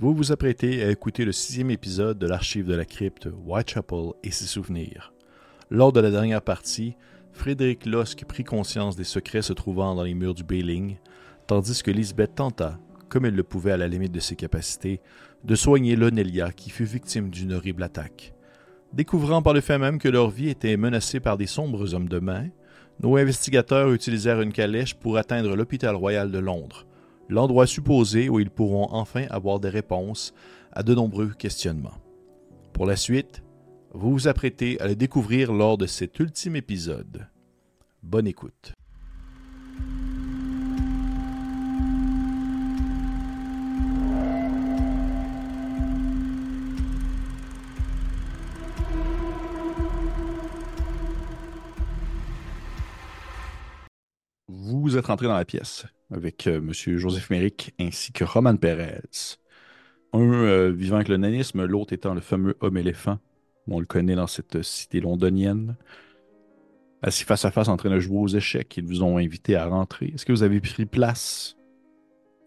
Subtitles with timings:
[0.00, 4.30] Vous vous apprêtez à écouter le sixième épisode de l'archive de la crypte Whitechapel et
[4.30, 5.12] ses souvenirs.
[5.68, 6.96] Lors de la dernière partie,
[7.34, 10.96] Frédéric Losque prit conscience des secrets se trouvant dans les murs du Bailing,
[11.46, 12.78] tandis que Lisbeth tenta,
[13.10, 15.02] comme elle le pouvait à la limite de ses capacités,
[15.44, 18.32] de soigner Lonelia qui fut victime d'une horrible attaque.
[18.94, 22.20] Découvrant par le fait même que leur vie était menacée par des sombres hommes de
[22.20, 22.46] main,
[23.02, 26.86] nos investigateurs utilisèrent une calèche pour atteindre l'hôpital royal de Londres,
[27.30, 30.34] l'endroit supposé où ils pourront enfin avoir des réponses
[30.72, 31.98] à de nombreux questionnements.
[32.72, 33.42] Pour la suite,
[33.92, 37.28] vous vous apprêtez à le découvrir lors de cet ultime épisode.
[38.02, 38.74] Bonne écoute.
[54.48, 56.72] Vous êtes rentré dans la pièce avec euh, M.
[56.72, 59.00] Joseph Méric ainsi que Roman Pérez.
[60.12, 63.18] Un euh, vivant avec le nanisme, l'autre étant le fameux homme-éléphant.
[63.68, 65.76] On le connaît dans cette cité londonienne.
[67.02, 69.66] Assis face à face en train de jouer aux échecs, ils vous ont invité à
[69.66, 70.06] rentrer.
[70.14, 71.56] Est-ce que vous avez pris place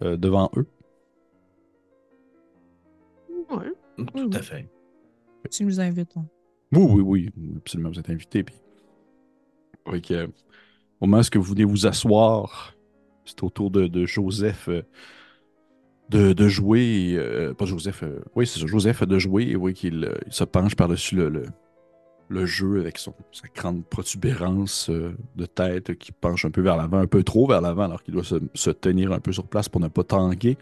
[0.02, 0.68] euh, devant eux?
[3.50, 4.06] Oui.
[4.16, 4.68] Tout à fait.
[5.50, 6.18] Tu nous invites.
[6.18, 6.26] hein.
[6.72, 8.44] Oui, oui, oui, absolument, vous êtes invité.
[8.44, 8.56] Puis,
[9.86, 10.28] avec, euh,
[11.00, 12.73] au moment où est-ce que vous venez vous asseoir,
[13.26, 14.84] c'est au tour de, de Joseph euh,
[16.10, 17.14] de, de jouer.
[17.18, 19.44] euh, pas Joseph, euh, oui, c'est Joseph de jouer.
[19.44, 21.46] Et oui, qu'il il se penche par-dessus le,
[22.30, 27.00] le, jeu avec son, sa grande protubérance de tête qui penche un peu vers l'avant,
[27.00, 29.82] un peu trop vers l'avant, alors qu'il doit se, tenir un peu sur place pour
[29.82, 30.58] ne pas tanguer.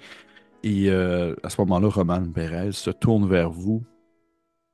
[0.64, 3.84] Et à ce moment-là, Roman Perez se tourne vers vous.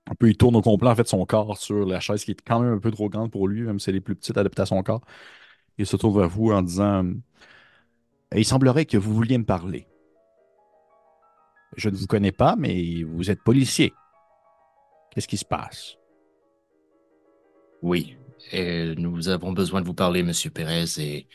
[0.10, 2.42] Un peu, il tourne au complet, en fait, son corps sur la chaise qui est
[2.46, 4.62] quand même un peu trop grande pour lui, même si elle est plus petite adaptée
[4.62, 5.02] à son corps.
[5.78, 7.06] Il se tourne vers vous en disant
[8.36, 9.88] Il semblerait que vous vouliez me parler.
[11.76, 13.94] Je ne vous connais pas, mais vous êtes policier.
[15.12, 15.98] Qu'est-ce qui se passe?
[17.82, 18.18] Oui.
[18.52, 21.28] Et nous avons besoin de vous parler, Monsieur Pérez, et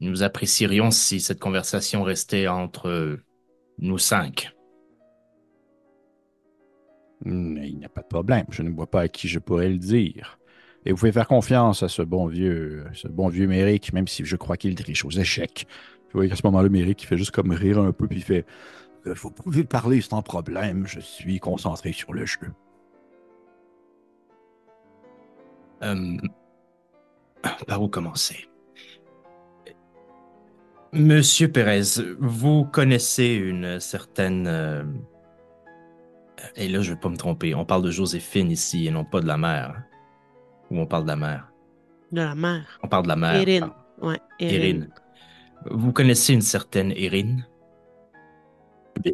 [0.00, 3.18] nous apprécierions si cette conversation restait entre
[3.78, 4.50] nous cinq.
[7.26, 8.46] Il n'y a pas de problème.
[8.50, 10.39] Je ne vois pas à qui je pourrais le dire.
[10.86, 14.24] Et vous pouvez faire confiance à ce bon vieux, ce bon vieux Méric, même si
[14.24, 15.66] je crois qu'il triche aux échecs.
[16.12, 18.22] Vous voyez qu'à ce moment-là, Méric, il fait juste comme rire un peu, puis il
[18.24, 18.46] fait
[19.06, 22.54] Euh, Vous pouvez parler sans problème, je suis concentré sur le jeu.
[25.82, 26.16] Euh,
[27.66, 28.46] par où commencer?
[30.92, 31.82] Monsieur Pérez,
[32.20, 34.46] vous connaissez une certaine...
[34.46, 34.84] euh,
[36.56, 37.54] Et là, je vais pas me tromper.
[37.54, 39.82] On parle de Joséphine ici et non pas de la mère.
[40.70, 41.52] Ou on parle de la mère.
[42.12, 42.78] De la mère.
[42.82, 43.48] On parle de la mère.
[43.48, 43.74] Erin.
[44.00, 44.86] Ouais, Erin.
[45.70, 47.38] Vous connaissez une certaine Erin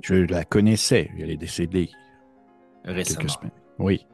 [0.03, 1.91] Je la connaissais, elle est décédée
[2.84, 3.50] récemment.
[3.78, 4.06] Oui.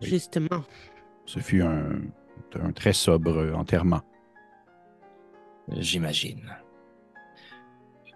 [0.00, 0.62] Justement.
[1.24, 2.00] ce fut un,
[2.60, 4.02] un très sobre enterrement.
[5.70, 6.56] J'imagine.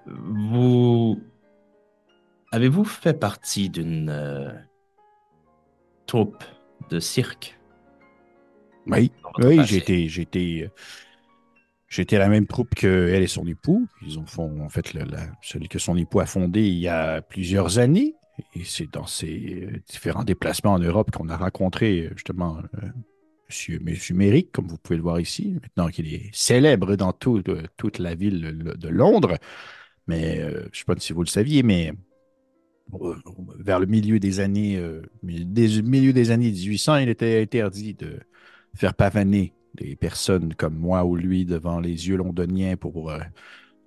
[0.06, 1.20] Vous
[2.50, 4.52] avez-vous fait partie d'une euh,
[6.06, 6.44] troupe
[6.90, 7.58] de cirque?
[8.86, 9.56] Oui, oui,
[11.88, 13.86] j'ai été à la même troupe qu'elle et son époux.
[14.06, 16.88] Ils ont fond, en fait, le- la- celui que son époux a fondé il y
[16.88, 18.14] a plusieurs années.
[18.54, 22.86] Et c'est dans ces euh, différents déplacements en Europe qu'on a rencontré euh, justement euh,
[23.48, 27.42] Monsieur, Monsieur Méric, comme vous pouvez le voir ici, maintenant qu'il est célèbre dans tout-
[27.48, 28.40] euh, toute la ville
[28.74, 29.36] de- Londres.
[30.06, 31.92] Mais euh, je ne sais pas si vous le saviez, mais
[33.58, 34.82] vers le milieu des années,
[35.22, 38.18] des, milieu des années 1800, il était interdit de
[38.74, 43.18] faire pavaner des personnes comme moi ou lui devant les yeux londoniens pour, euh,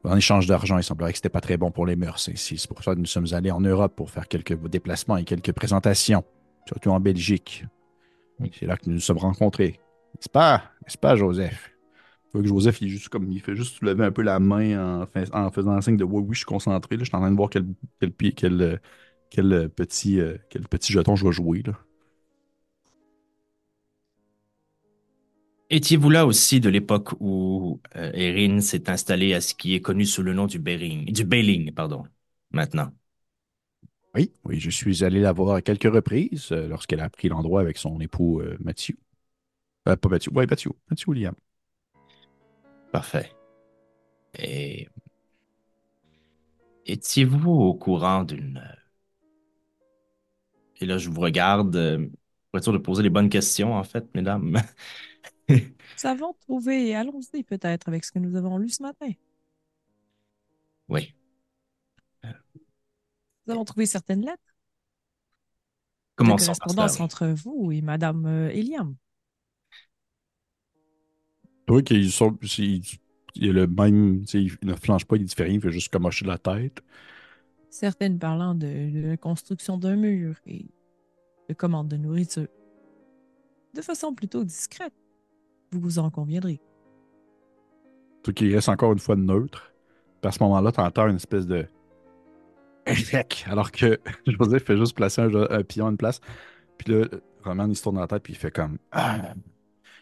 [0.03, 0.77] en échange d'argent.
[0.77, 2.29] Il semblerait que ce n'était pas très bon pour les mœurs.
[2.35, 5.51] C'est pour ça que nous sommes allés en Europe pour faire quelques déplacements et quelques
[5.51, 6.23] présentations,
[6.67, 7.65] surtout en Belgique.
[8.59, 9.79] C'est là que nous nous sommes rencontrés.
[10.15, 10.63] N'est-ce pas?
[10.83, 11.71] N'est-ce pas, Joseph?
[12.33, 15.05] Que Joseph, il, est juste comme, il fait juste soulever un peu la main en,
[15.05, 16.97] fais- en faisant un signe de oui, oui, je suis concentré.
[16.97, 17.03] là.
[17.03, 17.65] Je suis en train de voir quel,
[18.35, 18.81] quel,
[19.29, 21.63] quel, euh, petit, euh, quel petit jeton je vais jouer.
[21.65, 21.73] Là.
[25.69, 30.05] Étiez-vous là aussi de l'époque où euh, Erin s'est installée à ce qui est connu
[30.05, 32.03] sous le nom du Bering, du Bailing, pardon,
[32.51, 32.91] maintenant?
[34.13, 37.61] Oui, oui, je suis allé la voir à quelques reprises euh, lorsqu'elle a pris l'endroit
[37.61, 38.95] avec son époux euh, Mathieu.
[39.83, 41.35] Pas Mathieu, oui, Mathieu, Mathieu William.
[42.91, 43.31] Parfait.
[44.37, 44.87] Et
[46.85, 48.63] étiez-vous au courant d'une...
[50.79, 51.71] Et là, je vous regarde
[52.51, 54.61] pour être sûr de poser les bonnes questions, en fait, mesdames.
[56.03, 59.11] Nous avons trouvé, allons-y peut-être avec ce que nous avons lu ce matin.
[60.87, 61.15] Oui.
[62.25, 62.29] Euh,
[63.47, 64.55] Nous avons trouvé certaines lettres
[66.15, 66.53] Comment de ça?
[66.59, 68.95] correspondance entre vous et Madame euh, Eliam.
[71.67, 72.81] Tu vois qu'il sont- il,
[73.35, 75.89] il est le même, il ne flanche pas, il ne fait rien, il fait juste
[75.91, 76.81] comme hocher la tête.
[77.69, 80.65] Certaines parlant de, de la construction d'un mur et
[81.49, 82.47] de commandes de nourriture.
[83.75, 84.93] De façon plutôt discrète.
[85.77, 86.59] Vous en conviendrez.
[88.23, 89.71] Tu vois qu'il reste encore une fois neutre.
[90.21, 91.67] Puis à ce moment-là, tu entends une espèce de
[93.47, 96.19] alors que Joseph fait juste placer un, pion à une place.
[96.77, 97.05] Puis là,
[97.43, 99.33] Roman, il se tourne dans la tête, puis il fait comme Ah.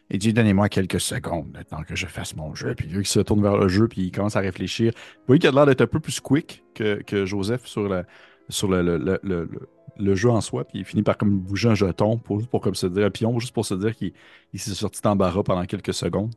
[0.10, 2.76] Il dit Donnez-moi quelques secondes le temps que je fasse mon jeu.
[2.76, 4.92] Puis lui, il se tourne vers le jeu, puis il commence à réfléchir.
[4.96, 8.06] Vous voyez qu'il a l'air d'être un peu plus quick que, que Joseph sur, la,
[8.50, 10.66] sur le, jeu en soi.
[10.66, 13.54] Puis il finit par comme bouger un jeton pour, comme se dire un pion, juste
[13.54, 14.14] pour se dire qu'il
[14.54, 16.34] il s'est sorti d'embarras pendant quelques secondes.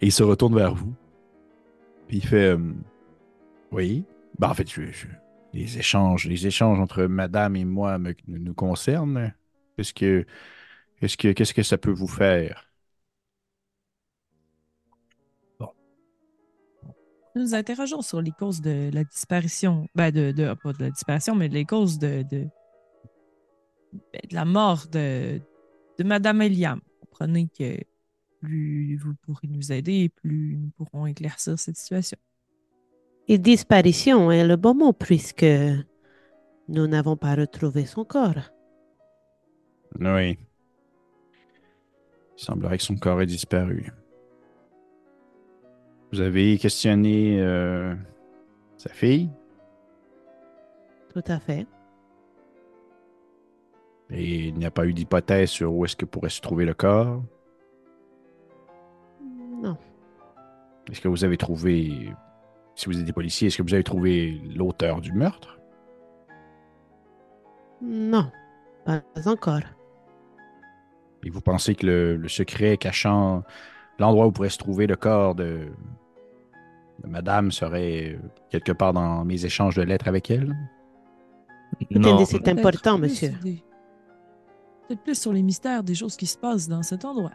[0.00, 0.94] Et il se retourne vers vous.
[2.08, 2.58] Puis il fait euh,
[3.70, 4.04] Oui.
[4.38, 4.68] Ben, en fait,
[5.52, 9.34] les, échanges, les échanges entre madame et moi me- nous concernent.
[9.76, 10.26] Qu'est-ce que,
[11.00, 12.71] qu'est-ce que, qu'est-ce que ça peut vous faire?
[17.34, 20.90] Nous nous interrogeons sur les causes de la disparition, ben de, de- pas de la
[20.90, 22.46] disparition, mais les causes de, de,
[23.92, 25.40] ben, de la mort de,
[25.98, 26.80] de Madame Eliam.
[27.00, 27.78] Comprenez que
[28.40, 32.18] plus vous pourrez nous aider, plus nous pourrons éclaircir cette situation.
[33.28, 35.46] Et disparition est le bon mot puisque
[36.68, 38.50] nous n'avons pas retrouvé son corps.
[40.00, 40.38] Oui.
[42.36, 43.90] Il semblerait que son corps ait disparu.
[46.12, 47.94] Vous avez questionné euh,
[48.76, 49.30] sa fille?
[51.12, 51.66] Tout à fait.
[54.10, 56.74] et il n'y a pas eu d'hypothèse sur où est-ce que pourrait se trouver le
[56.74, 57.22] corps?
[59.62, 59.76] Non.
[60.90, 62.12] Est-ce que vous avez trouvé,
[62.74, 65.58] si vous êtes des policiers, est-ce que vous avez trouvé l'auteur du meurtre?
[67.80, 68.30] Non.
[68.84, 69.60] Pas encore.
[71.24, 73.44] Et vous pensez que le, le secret cachant
[73.98, 75.70] l'endroit où pourrait se trouver le corps de, de
[77.06, 78.18] madame serait
[78.50, 80.54] quelque part dans mes échanges de lettres avec elle
[81.90, 83.30] Non, Attendez, c'est important, monsieur.
[83.42, 83.62] des-
[84.88, 87.32] Peut-être plus sur les mystères des choses qui se passent dans cet endroit.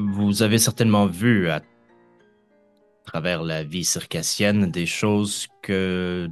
[0.00, 1.60] vous avez certainement vu à
[3.04, 6.28] travers la vie circassienne des choses que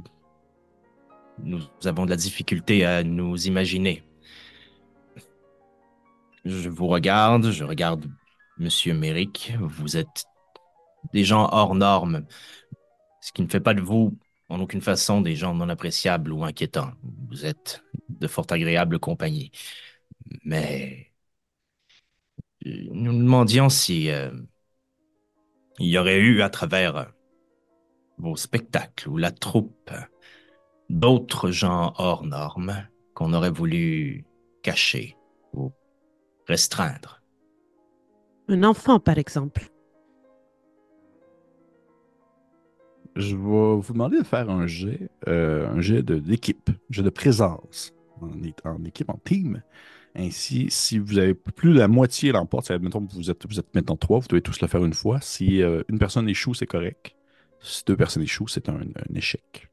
[1.43, 4.03] nous avons de la difficulté à nous imaginer.
[6.45, 8.05] Je vous regarde, je regarde
[8.59, 10.25] Monsieur Méric, vous êtes
[11.13, 12.25] des gens hors normes,
[13.21, 14.17] ce qui ne fait pas de vous
[14.49, 16.91] en aucune façon des gens non appréciables ou inquiétants.
[17.29, 19.51] Vous êtes de fort agréable compagnie.
[20.43, 21.11] Mais
[22.65, 24.31] euh, nous nous demandions si euh,
[25.79, 27.11] il y aurait eu à travers
[28.17, 29.91] vos spectacles ou la troupe
[30.89, 34.25] d'autres gens hors normes qu'on aurait voulu
[34.63, 35.15] cacher
[35.53, 35.71] ou
[36.47, 37.16] restreindre.
[38.49, 39.69] Un enfant, par exemple.
[43.15, 47.01] Je vais vous demander de faire un jet, euh, un jet de- d'équipe, un jet
[47.03, 48.29] de présence en,
[48.69, 49.63] en équipe, en team.
[50.15, 53.97] Ainsi, si vous avez plus la moitié l'emporte, mettons que vous êtes, vous êtes maintenant
[53.97, 55.19] trois, vous devez tous le faire une fois.
[55.21, 57.15] Si euh, une personne échoue, c'est correct.
[57.61, 59.69] Si deux personnes échouent, c'est un, un échec.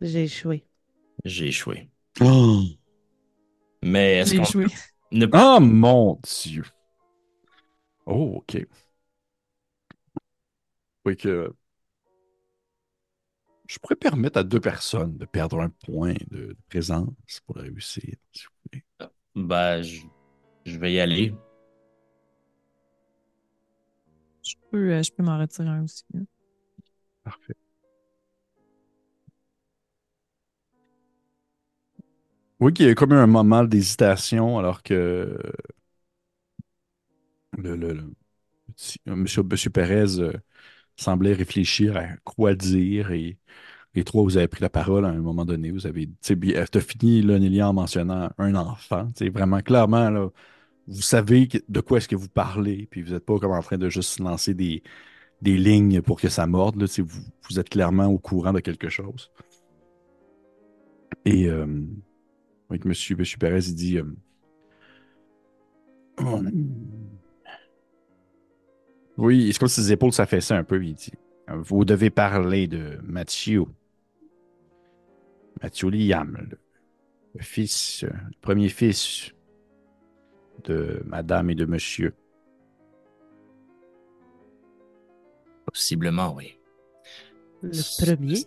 [0.00, 0.64] J'ai échoué.
[1.24, 1.90] J'ai échoué.
[2.20, 2.76] Oh,
[3.82, 4.44] Mais est-ce J'ai qu'on
[5.12, 6.64] ne Ah, mon Dieu!
[8.06, 8.66] Oh, OK.
[11.04, 11.54] Oui, que
[13.68, 17.08] je pourrais permettre à deux personnes de perdre un point de, de présence
[17.46, 18.84] pour réussir, s'il vous plaît.
[19.34, 20.02] bah, je,
[20.66, 21.34] je vais y aller.
[24.42, 26.04] Je peux, euh, je peux m'en retirer un aussi.
[26.16, 26.24] hein.
[27.22, 27.56] Parfait.
[32.60, 35.38] Oui, qu'il y a comme eu un moment d'hésitation alors que
[37.56, 38.12] le,
[39.08, 40.32] euh, monsieur, monsieur Pérez euh,
[40.96, 43.38] semblait réfléchir à quoi dire et
[43.94, 45.70] les trois, vous avez pris la parole à un moment donné.
[45.70, 49.08] Vous avez, bien- t'as fini, là, en mentionnant un enfant.
[49.16, 50.30] C'est vraiment clairement,
[50.86, 53.78] vous savez de quoi est-ce que vous parlez, puis vous n'êtes pas comme en train
[53.78, 54.82] de juste lancer des,
[55.42, 56.82] lignes pour que ça morde.
[56.82, 59.30] Vous, êtes clairement au courant de quelque chose.
[61.24, 61.66] Et euh,
[62.68, 64.04] avec monsieur, Perez, il dit euh.
[69.18, 70.82] Oui, c'est comme si ses épaules s'affaissaient un peu.
[70.84, 71.12] Il dit
[71.48, 73.64] Vous devez parler de Mathieu.
[75.62, 76.36] Mathieu Liam,
[77.34, 79.32] le, fils, euh, le premier fils
[80.64, 82.14] de madame et de monsieur.
[85.64, 86.58] Possiblement, oui.
[87.62, 88.44] Le premier?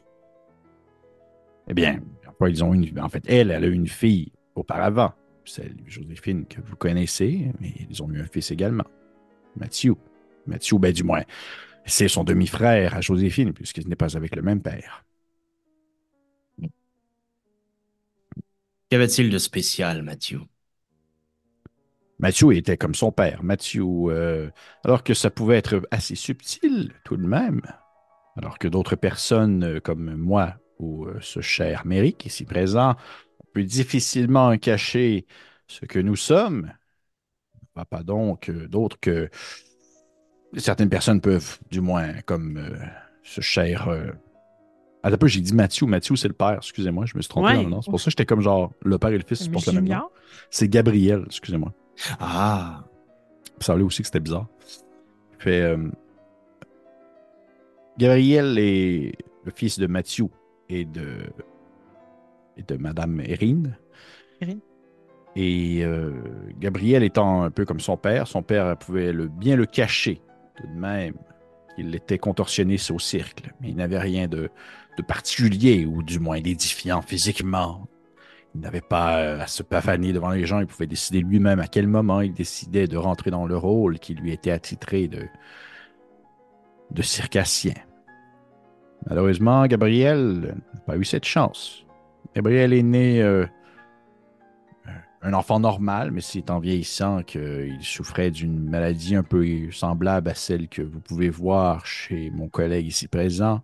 [1.67, 2.99] Eh bien, parfois, ils ont une.
[2.99, 5.13] En fait, elle, elle a eu une fille auparavant,
[5.45, 8.85] celle Joséphine que vous connaissez, mais ils ont eu un fils également,
[9.55, 9.95] Mathieu.
[10.49, 11.23] Mathieu, ben du moins,
[11.85, 15.05] c'est son demi-frère à Joséphine, puisqu'il n'est pas avec le même père.
[18.89, 20.41] Qu'avait-il de spécial, Mathieu?
[22.19, 23.43] Mathieu était comme son père.
[23.43, 24.49] Mathieu, euh,
[24.83, 27.61] alors que ça pouvait être assez subtil tout de même,
[28.35, 32.95] alors que d'autres personnes euh, comme moi ou euh, ce cher Méric ici présent,
[33.39, 35.27] on peut difficilement cacher
[35.67, 36.73] ce que nous sommes.
[37.73, 39.29] Pas, pas donc d'autres que
[40.57, 42.59] certaines personnes peuvent, du moins, comme
[43.23, 43.87] ce cher
[45.01, 45.87] ah, peu, j'ai dit Mathieu.
[45.87, 46.57] Mathieu, c'est le père.
[46.57, 47.55] Excusez-moi, je me suis trompé Ouais.
[47.55, 47.81] dans le nom.
[47.81, 50.01] C'est pour ça que j'étais comme genre le père et le fils, c'est le même?
[50.49, 51.73] C'est Gabriel, excusez-moi.
[52.19, 52.83] Ah,
[53.59, 54.47] Ça semblait aussi que c'était bizarre.
[55.37, 55.89] Fait, euh,
[57.97, 59.13] Gabriel est
[59.45, 60.27] le fils de Mathieu
[60.67, 61.07] et de,
[62.57, 63.63] et de Madame Erin.
[64.41, 64.57] Erin.
[65.35, 66.11] Et euh,
[66.59, 70.21] Gabriel étant un peu comme son père, son père pouvait le, bien le cacher
[70.59, 71.15] tout de même.
[71.77, 74.49] Il était contorsionné au cercle, mais il n'avait rien de,
[74.97, 77.87] de particulier ou du moins d'édifiant physiquement.
[78.55, 81.67] Il n'avait pas euh, à se pavaner devant les gens, il pouvait décider lui-même à
[81.67, 85.27] quel moment il décidait de rentrer dans le rôle qui lui était attitré de,
[86.91, 87.75] de circassien.
[89.07, 91.85] Malheureusement, Gabriel n'a pas eu cette chance.
[92.35, 93.45] Gabriel est né euh,
[95.21, 100.35] un enfant normal, mais c'est en vieillissant qu'il souffrait d'une maladie un peu semblable à
[100.35, 103.61] celle que vous pouvez voir chez mon collègue ici présent,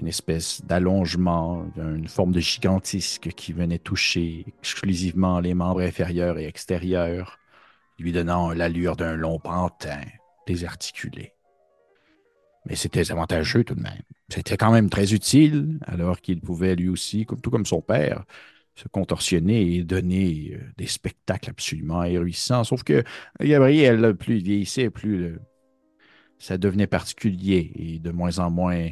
[0.00, 6.46] une espèce d'allongement, une forme de gigantisque qui venait toucher exclusivement les membres inférieurs et
[6.46, 7.38] extérieurs,
[7.98, 10.00] lui donnant l'allure d'un long pantin
[10.46, 11.32] désarticulé.
[12.64, 14.02] Mais c'était avantageux tout de même.
[14.28, 18.24] C'était quand même très utile, alors qu'il pouvait lui aussi, tout comme son père,
[18.78, 22.62] se contorsionner et donner euh, des spectacles absolument ahurissants.
[22.62, 23.02] Sauf que
[23.40, 25.40] Gabriel, plus il vieillissait, plus le-
[26.38, 28.90] ça devenait particulier et de moins en moins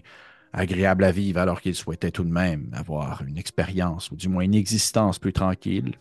[0.53, 4.43] agréable à vivre, alors qu'il souhaitait tout de même avoir une expérience, ou du moins
[4.43, 5.95] une existence plus tranquille.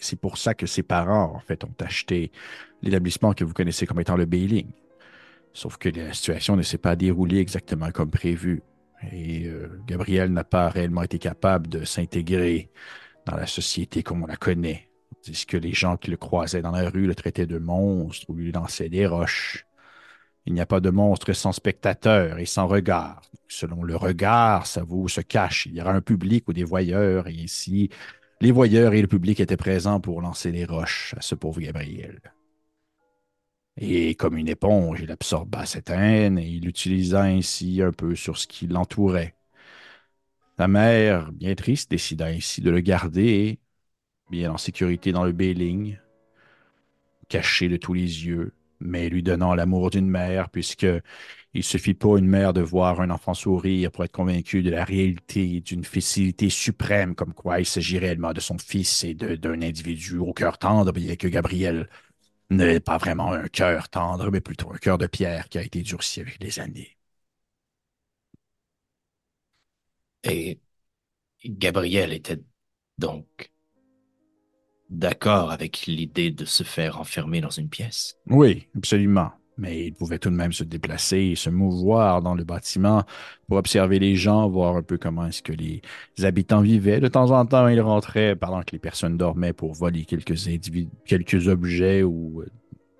[0.00, 2.32] C'est pour ça que ses parents, en fait, ont acheté
[2.82, 4.66] l'établissement que vous connaissez comme étant le Bailing.
[5.54, 8.60] Sauf que la situation ne s'est pas déroulée exactement comme prévu.
[9.12, 12.70] Et euh, Gabriel n'a pas réellement été capable de s'intégrer
[13.26, 14.90] dans la société comme on la connaît.
[15.24, 18.34] Tandis que les gens qui le croisaient dans la rue le traitaient de monstre ou
[18.34, 19.66] lui lançaient des roches.
[20.46, 23.22] Il n'y a pas de monstre sans spectateur et sans regard.
[23.48, 25.66] Selon le regard, ça vous se cache.
[25.66, 27.88] Il y aura un public ou des voyeurs, et ici,
[28.40, 32.20] les voyeurs et le public étaient présents pour lancer des roches à ce pauvre Gabriel.
[33.76, 38.36] Et comme une éponge, il absorba cette haine et il l'utilisa ainsi un peu sur
[38.38, 39.34] ce qui l'entourait.
[40.56, 43.58] Sa mère, bien triste, décida ainsi de le garder,
[44.30, 45.98] bien en sécurité dans le Béling,
[47.28, 50.86] caché de tous les yeux, mais lui donnant l'amour d'une mère, puisque
[51.54, 54.84] il suffit pas une mère de voir un enfant sourire pour être convaincu de la
[54.84, 60.18] réalité d'une facilité suprême, comme quoi il s'agit réellement de son fils et d'un individu
[60.18, 61.88] au cœur tendre, bien que Gabriel
[62.50, 65.82] n'est pas vraiment un cœur tendre, mais plutôt un cœur de pierre qui a été
[65.82, 66.96] durci avec les années.
[70.24, 70.60] et
[71.44, 72.42] Gabriel était
[72.98, 73.52] donc
[74.88, 78.16] d'accord avec l'idée de se faire enfermer dans une pièce?
[78.26, 79.32] Oui, absolument.
[79.56, 83.04] Mais il pouvait tout de même se déplacer et se mouvoir dans le bâtiment
[83.46, 85.80] pour observer les gens, voir un peu comment est-ce que les
[86.22, 87.00] habitants vivaient.
[87.00, 90.34] De temps en temps, il rentrait pendant que les personnes dormaient pour voler quelques,
[91.06, 92.46] quelques objets ou euh,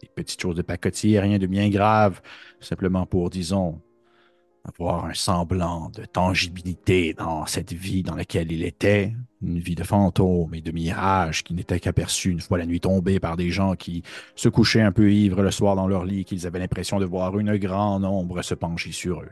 [0.00, 2.20] des petites choses de pacotille, rien de bien grave,
[2.60, 3.80] simplement pour, disons,
[4.64, 9.12] avoir un semblant de tangibilité dans cette vie dans laquelle il était,
[9.44, 13.20] une vie de fantôme et de mirage qui n'était qu'aperçue une fois la nuit tombée
[13.20, 14.02] par des gens qui
[14.36, 17.38] se couchaient un peu ivres le soir dans leur lit, qu'ils avaient l'impression de voir
[17.38, 19.30] une grande ombre se pencher sur eux.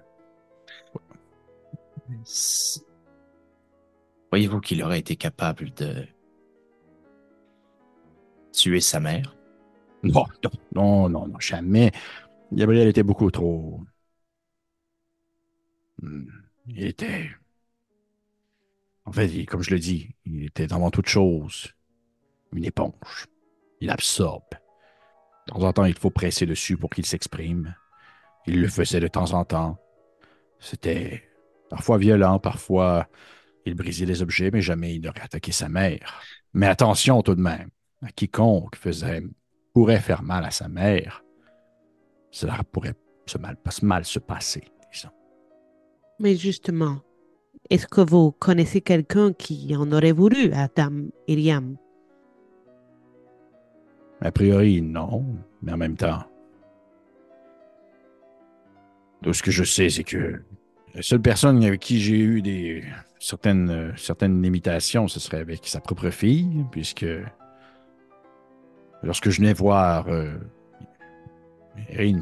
[2.25, 2.81] S-
[4.33, 6.09] Voyez-vous qu'il aurait été capable de
[8.52, 9.35] tuer sa mère?
[10.02, 11.92] Non, non, non, non, non, jamais.
[12.52, 13.81] Gabriel était beaucoup trop.
[16.02, 16.28] Hmm,
[16.66, 17.31] Il était.
[19.04, 21.75] En fait, comme je le dis, il était avant toute chose
[22.52, 23.26] une éponge.
[23.80, 24.44] Il absorbe.
[25.47, 27.75] De temps en temps, il faut presser dessus pour qu'il s'exprime.
[28.47, 29.78] Il le faisait de temps en temps.
[30.61, 31.23] C'était
[31.71, 33.09] parfois violent, parfois
[33.64, 36.23] il brisait les objets, mais jamais il n'aurait attaqué sa mère.
[36.52, 37.71] Mais attention tout de même,
[38.02, 39.23] à quiconque faisait
[39.73, 41.25] pourrait faire mal à sa mère,
[42.30, 42.94] cela pourrait
[43.26, 45.09] se mal, mal se passer, disons.
[46.18, 47.00] Mais justement,
[47.71, 51.11] est-ce que vous connaissez quelqu'un qui en aurait voulu à Dame
[54.21, 55.25] A priori, non,
[55.62, 56.23] mais en même temps.
[59.23, 60.42] Tout ce que je sais, c'est que
[60.95, 62.85] la seule personne avec qui j'ai eu des
[63.19, 67.07] certaines, limitations, ce serait avec sa propre fille, puisque
[69.02, 70.33] lorsque je venais voir euh,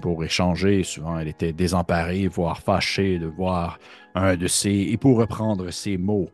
[0.00, 3.78] pour échanger, souvent elle était désemparée, voire fâchée de voir
[4.14, 6.28] un de ses, et pour reprendre ses mots,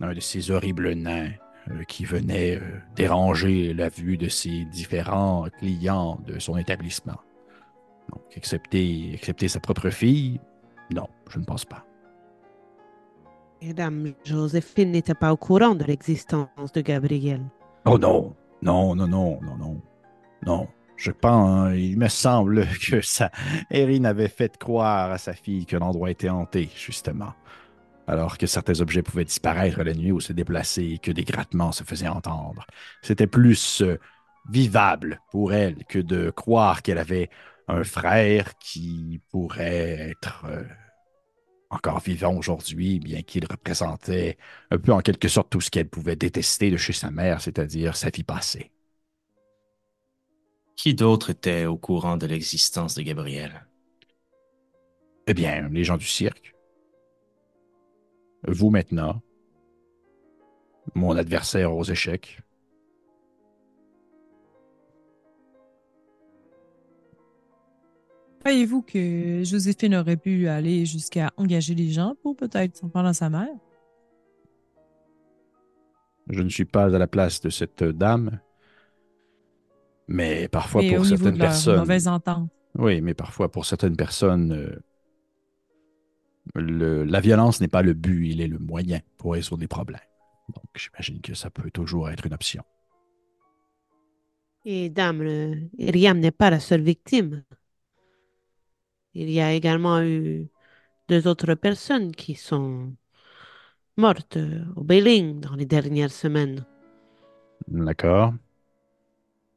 [0.00, 1.30] un de ces horribles nains
[1.70, 2.60] euh, qui venait euh,
[2.94, 7.16] déranger la vue de ses différents clients de son établissement.
[8.10, 10.40] Donc, excepté, excepté sa propre fille,
[10.94, 11.84] non, je ne pense pas.
[13.62, 17.40] Et Dame Joséphine n'était pas au courant de l'existence de Gabriel.
[17.86, 19.82] Oh non, non, non, non, non, non,
[20.44, 20.68] non.
[20.96, 23.30] Je pense, il me semble que ça,
[23.70, 27.34] Erin avait fait croire à sa fille que l'endroit était hanté, justement.
[28.06, 31.72] Alors que certains objets pouvaient disparaître la nuit ou se déplacer et que des grattements
[31.72, 32.66] se faisaient entendre.
[33.02, 33.98] C'était plus euh,
[34.50, 37.30] vivable pour elle que de croire qu'elle avait
[37.66, 40.64] un frère qui pourrait être euh,
[41.70, 44.36] encore vivant aujourd'hui, bien qu'il représentait
[44.70, 47.96] un peu en quelque sorte tout ce qu'elle pouvait détester de chez sa mère, c'est-à-dire
[47.96, 48.73] sa vie passée.
[50.76, 53.66] Qui d'autre était au courant de l'existence de Gabriel?
[55.26, 56.54] Eh bien, les gens du cirque.
[58.46, 59.22] Vous maintenant.
[60.94, 62.40] Mon adversaire aux échecs.
[68.40, 73.14] Croyez-vous que Joséphine aurait pu aller jusqu'à engager les gens pour peut-être s'en prendre à
[73.14, 73.48] sa mère?
[76.28, 78.38] Je ne suis pas à la place de cette dame.
[80.08, 81.80] Mais parfois, Mais pour certaines de leur personnes.
[81.80, 82.50] mauvaise entente.
[82.76, 84.78] Oui, mais parfois, pour certaines personnes, euh,
[86.54, 90.00] le- la violence n'est pas le but, il est le moyen pour résoudre des problèmes.
[90.54, 92.62] Donc, j'imagine que ça peut toujours être une option.
[94.66, 97.44] Et Dame euh, Iriam n'est pas la seule victime.
[99.14, 100.50] Il y a également eu
[101.08, 102.96] deux autres personnes qui sont
[103.96, 104.38] mortes
[104.76, 106.64] au Bailing dans les dernières semaines.
[107.68, 108.34] D'accord?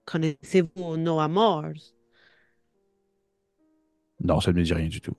[0.07, 1.93] Connaissez-vous Noah Morse?
[4.21, 5.15] Non, ça ne me dit rien du tout.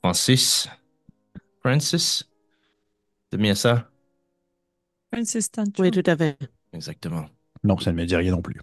[0.00, 0.68] Francis?
[1.60, 2.24] Francis?
[3.30, 3.90] C'est bien ça?
[5.12, 5.82] Francis Tancho.
[5.82, 6.38] Oui, tout à fait.
[6.72, 7.28] Exactement.
[7.64, 8.60] Non, ça ne me dit rien non plus.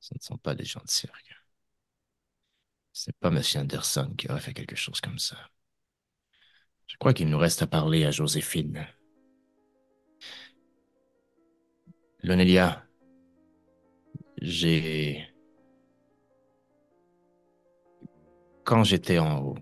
[0.00, 1.34] Ce ne sont pas des gens de cirque.
[2.92, 3.40] C'est pas M.
[3.54, 5.36] Anderson qui aurait fait quelque chose comme ça.
[6.88, 8.88] Je crois qu'il nous reste à parler à Joséphine.
[12.22, 12.84] Lonelia,
[14.40, 15.24] j'ai...
[18.64, 19.58] Quand j'étais en haut,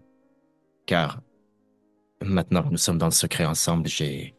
[0.84, 1.20] car
[2.22, 4.34] maintenant que nous sommes dans le secret ensemble, j'ai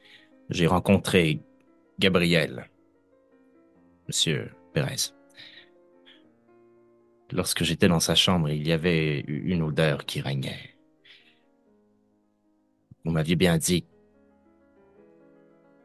[0.50, 1.42] j'ai rencontré
[2.00, 2.70] Gabriel,
[4.08, 5.14] Monsieur Pérez.
[7.32, 10.76] Lorsque j'étais dans sa chambre, il y avait une odeur qui régnait.
[13.04, 13.86] Vous m'aviez bien dit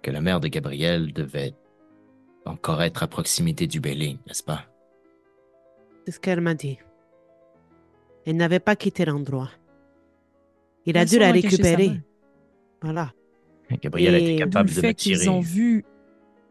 [0.02, 1.54] que la mère de Gabriel devait
[2.44, 4.66] encore être à proximité du Belling, n'est-ce pas?
[6.04, 6.78] C'est ce qu'elle m'a dit.
[8.26, 9.50] Elle n'avait pas quitté l'endroit.
[10.86, 12.00] Il a dû la récupérer.
[12.80, 13.12] Voilà.
[13.80, 15.28] Gabriel Et capable de fait me qu'ils tirer.
[15.28, 15.84] ont vu,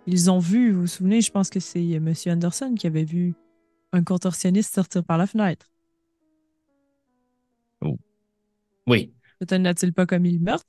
[0.07, 2.13] ils ont vu, vous vous souvenez, je pense que c'est M.
[2.27, 3.35] Anderson qui avait vu
[3.91, 5.67] un contorsionniste sortir par la fenêtre.
[8.87, 10.65] Oui, Peut-être n'a-t-il pas commis le meurtre,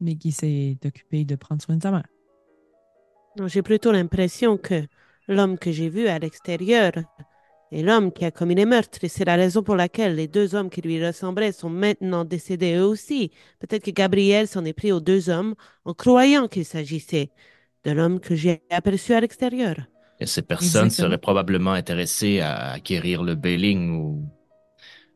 [0.00, 2.06] mais qui s'est occupé de prendre soin de sa mère.
[3.46, 4.84] J'ai plutôt l'impression que
[5.28, 6.92] l'homme que j'ai vu à l'extérieur
[7.70, 8.98] est l'homme qui a commis les meurtres.
[9.02, 12.76] Et c'est la raison pour laquelle les deux hommes qui lui ressemblaient sont maintenant décédés
[12.76, 13.30] eux aussi.
[13.60, 17.30] Peut-être que Gabriel s'en est pris aux deux hommes en croyant qu'il s'agissait
[17.84, 19.76] de l'homme que j'ai aperçu à l'extérieur.
[20.20, 21.08] et ces personnes Exactement.
[21.08, 24.24] seraient probablement intéressées à acquérir le Belling ou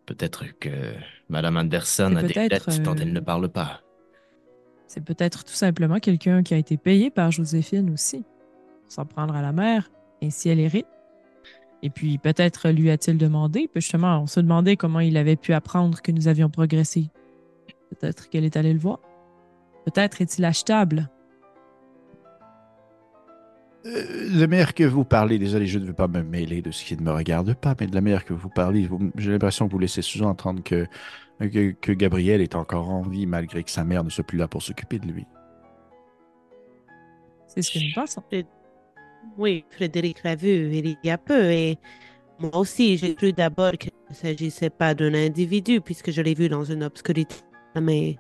[0.07, 0.95] peut-être que
[1.29, 3.81] Madame Anderson a des dettes dont euh, elle ne parle pas.
[4.93, 8.27] C'est peut-être tout simplement quelqu'un qui a été payé par Joséphine aussi,
[8.89, 10.87] s'en prendre à la mère, et si elle hérite.
[11.83, 15.55] Et puis peut-être lui a-t-il demandé, puis justement, on se demandait comment il avait pu
[15.55, 17.09] apprendre que nous avions progressé.
[17.89, 18.99] Peut-être qu'elle est allée le voir.
[19.87, 21.09] Peut-être est-il achetable.
[23.87, 26.85] Euh, la manière que vous parlez, désolé, je ne veux pas me mêler de ce
[26.85, 29.73] qui ne me regarde pas, mais de la manière que vous parlez, j'ai l'impression que
[29.73, 30.87] vous laissez sous-entendre que,
[31.49, 34.49] que, que Gabriel est encore en vie malgré que sa mère ne soit plus là
[34.49, 35.27] pour s'occuper de lui.
[37.49, 38.23] C'est ce que nous pensons.
[39.37, 41.79] Oui, Frédéric l'a vu il y a peu et
[42.39, 46.49] moi aussi j'ai cru d'abord que ne s'agissait pas d'un individu puisque je l'ai vu
[46.49, 47.37] dans une obscurité.
[47.81, 48.17] Mais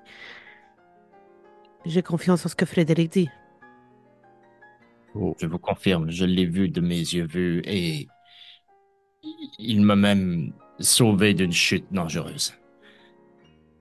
[1.84, 3.28] j'ai confiance en ce que Frédéric dit.
[5.14, 8.06] Je vous confirme, je l'ai vu de mes yeux vus et
[9.58, 12.54] il m'a même sauvé d'une chute dangereuse.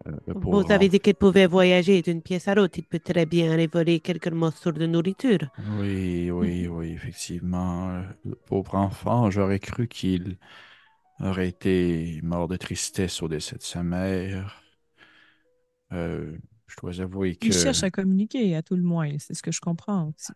[0.07, 0.89] Euh, Vous avez enfant.
[0.89, 2.77] dit qu'il pouvait voyager d'une pièce à l'autre.
[2.79, 5.49] Il peut très bien aller voler quelques morceaux de nourriture.
[5.57, 7.89] Oui, oui, oui, effectivement.
[7.91, 10.37] Euh, Le pauvre enfant, j'aurais cru qu'il
[11.19, 14.63] aurait été mort de tristesse au décès de sa mère.
[15.93, 16.37] Euh,
[16.67, 19.09] je dois avouer que Il cherche à communiquer, à tout le moins.
[19.19, 20.31] C'est ce que je comprends aussi.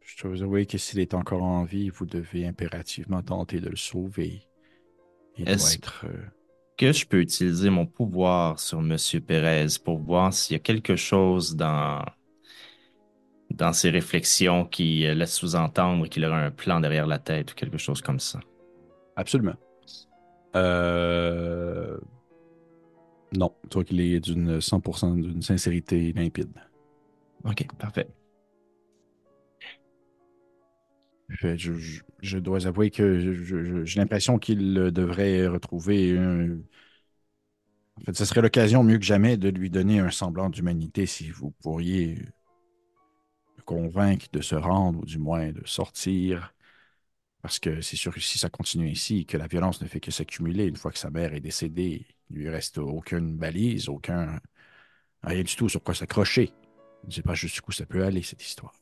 [0.00, 3.76] je dois avouer que s'il est encore en vie, vous devez impérativement tenter de le
[3.76, 4.42] sauver.
[5.36, 6.04] Il doit être.
[6.06, 6.26] euh,
[6.78, 10.94] que je peux utiliser mon pouvoir sur Monsieur Pérez pour voir s'il y a quelque
[10.94, 12.04] chose dans,
[13.50, 17.54] dans ses réflexions qui euh, laisse sous-entendre qu'il aurait un plan derrière la tête ou
[17.56, 18.38] quelque chose comme ça.
[19.16, 19.56] Absolument.
[20.54, 21.98] Euh...
[23.36, 26.52] Non, toi qu'il est d'une 100% d'une sincérité limpide.
[27.44, 28.08] Ok, parfait.
[31.28, 36.58] Je, dois avouer que j'ai l'impression qu'il euh, devrait retrouver un...
[37.96, 41.30] En fait, ce serait l'occasion mieux que jamais de lui donner un semblant d'humanité si
[41.30, 42.14] vous pourriez
[43.56, 46.54] le convaincre de se rendre ou du moins de sortir.
[47.42, 50.10] Parce que c'est sûr que si ça continue ainsi, que la violence ne fait que
[50.10, 54.40] s'accumuler une fois que sa mère est décédée, il lui reste aucune balise, aucun...
[55.22, 56.52] rien du tout sur quoi s'accrocher.
[57.02, 58.74] Je ne sais pas jusqu'où ça peut aller, cette histoire.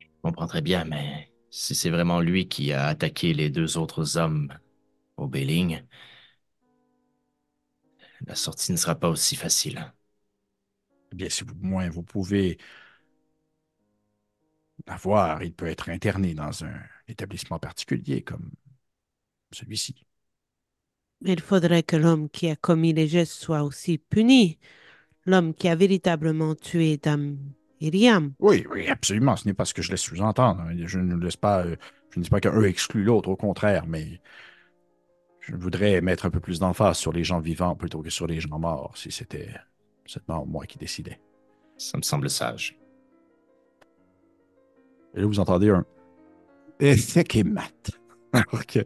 [0.00, 4.16] Je comprends très bien, mais si c'est vraiment lui qui a attaqué les deux autres
[4.16, 4.52] hommes
[5.16, 5.82] au Belling,
[8.26, 9.92] la sortie ne sera pas aussi facile.
[11.12, 12.58] Eh bien, si vous, moins vous pouvez
[14.86, 16.74] l'avoir, il peut être interné dans un
[17.08, 18.50] établissement particulier comme
[19.52, 20.06] celui-ci.
[21.22, 24.58] Il faudrait que l'homme qui a commis les gestes soit aussi puni.
[25.26, 27.38] L'homme qui a véritablement tué Dame
[27.80, 28.32] Iriam.
[28.38, 29.36] Oui, oui, absolument.
[29.36, 30.64] Ce n'est pas ce que je laisse sous-entendre.
[30.86, 31.76] Je ne laisse pas, euh,
[32.10, 34.20] je ne dis pas qu'un exclut l'autre, au contraire, mais
[35.40, 38.40] je voudrais mettre un peu plus d'emphase sur les gens vivants plutôt que sur les
[38.40, 39.48] gens morts, si c'était
[40.06, 41.20] seulement moi qui décidais.
[41.76, 42.78] Ça me semble sage.
[45.14, 45.84] Et là, vous entendez un
[46.78, 47.90] effet qui est mat.
[48.32, 48.80] Alors que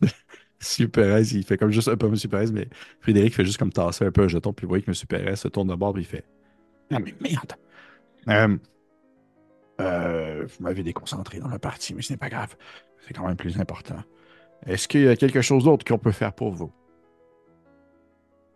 [0.80, 0.88] M.
[0.88, 2.16] Perez, il fait comme juste, euh, pas M.
[2.30, 2.68] Perez, mais
[3.00, 4.96] Frédéric fait juste comme tasser un peu un jeton, puis vous voyez que M.
[5.08, 6.24] Perez se tourne de bord, puis il fait
[6.90, 7.52] Ah, mais merde!
[8.28, 8.56] Euh,
[9.80, 12.56] euh, vous m'avez déconcentré dans la partie, mais ce n'est pas grave.
[13.06, 14.02] C'est quand même plus important.
[14.66, 16.72] Est-ce qu'il y a quelque chose d'autre qu'on peut faire pour vous?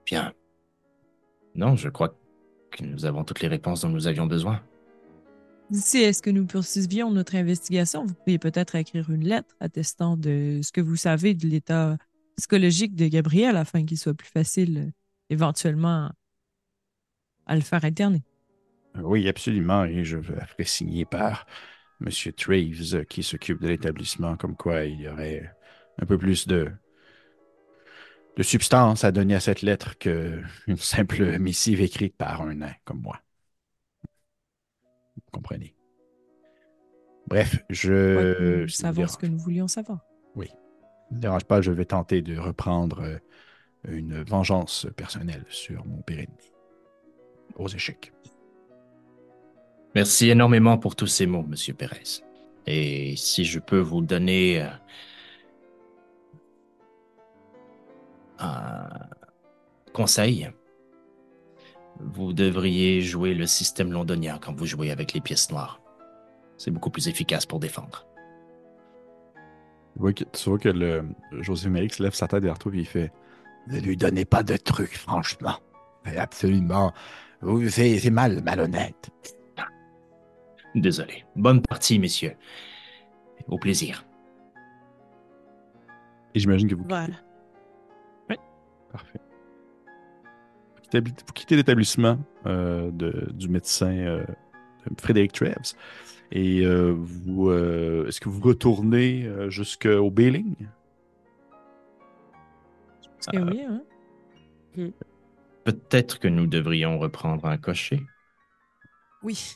[0.05, 0.33] Bien.
[1.55, 2.15] Non, je crois
[2.71, 4.61] que nous avons toutes les réponses dont nous avions besoin.
[5.71, 10.17] D'ici à ce que nous poursuivions notre investigation, vous pourriez peut-être écrire une lettre attestant
[10.17, 11.97] de ce que vous savez de l'état
[12.37, 14.93] psychologique de Gabriel afin qu'il soit plus facile
[15.31, 16.11] éventuellement
[17.47, 18.23] à le faire interner.
[18.97, 21.47] Oui, absolument, et je ferai signer par
[22.01, 22.09] M.
[22.37, 25.51] Traves, euh, qui s'occupe de l'établissement, comme quoi il y aurait
[25.99, 26.71] un peu plus de,
[28.37, 33.01] de substance à donner à cette lettre qu'une simple missive écrite par un nain comme
[33.01, 33.21] moi.
[35.17, 35.75] Vous comprenez?
[37.29, 38.67] Bref, je...
[38.69, 40.01] Savons dérange- ce que nous voulions savoir.
[40.37, 43.19] ne me dérange pas, je vais tenter de reprendre euh,
[43.89, 46.53] une vengeance personnelle sur mon père ennemi.
[47.57, 48.13] Aux échecs.
[49.95, 52.23] Merci énormément pour tous ces mots, Monsieur Pérez.
[52.67, 54.69] Et si je peux vous donner euh,
[58.39, 58.89] un
[59.93, 60.51] conseil,
[62.01, 65.81] vous devriez jouer le système londonien quand vous jouez avec les pièces noires.
[66.57, 68.07] C'est beaucoup plus efficace pour défendre.
[69.95, 71.05] Tu vois que,
[71.41, 73.13] José Mérix lève sa tête vers toi et il fait
[73.69, 75.57] Ne lui donnez pas de trucs, franchement.
[76.17, 76.93] Absolument.
[77.43, 79.11] Vous- c'est mal, malhonnête.
[80.75, 81.25] Désolé.
[81.37, 82.35] Bonne partie, messieurs.
[83.49, 84.05] Au plaisir.
[86.35, 87.15] Et j'imagine que vous Voilà.
[88.91, 89.21] Parfait.
[90.77, 94.25] Vous quittez, vous quittez l'établissement euh, de- du médecin euh,
[95.01, 95.73] Frédéric Traves.
[96.31, 100.55] Et euh, vous, euh, est-ce que vous retournez euh, jusqu'au Bailing?
[103.35, 103.83] Oui, hein?
[105.65, 108.03] Peut-être que nous devrions reprendre un cocher.
[109.23, 109.55] Oui.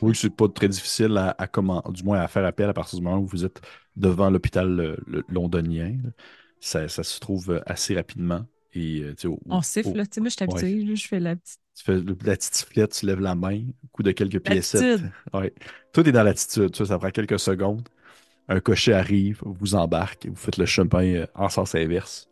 [0.00, 2.98] Oui, c'est pas très difficile à, à comment, du moins à faire appel à partir
[2.98, 3.60] du moment où vous êtes
[3.96, 5.96] devant l'hôpital euh, londonien.
[6.60, 8.44] Ça, ça se trouve assez rapidement.
[8.74, 10.04] Et, euh, au- On au- siffle, là.
[10.18, 11.58] Moi, je suis habituée, je fais la petite.
[11.74, 15.00] Tu fais la petite sifflette, tu lèves la main, coup de quelques piécettes.
[15.34, 15.52] Ouais.
[15.92, 16.74] Tout est dans l'attitude.
[16.76, 17.88] Ça, ça prend quelques secondes.
[18.48, 22.28] Un cocher arrive, vous embarque, vous faites le chemin euh, en sens inverse.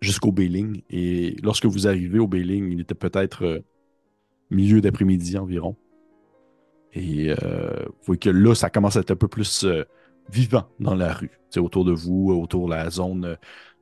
[0.00, 0.82] jusqu'au Bailing.
[0.90, 3.60] Et lorsque vous arrivez au Bailing, il était peut-être euh,
[4.50, 5.76] milieu d'après-midi environ.
[6.92, 9.84] Et euh, vous voyez que là, ça commence à être un peu plus euh,
[10.30, 13.36] vivant dans la rue, autour de vous, autour de la zone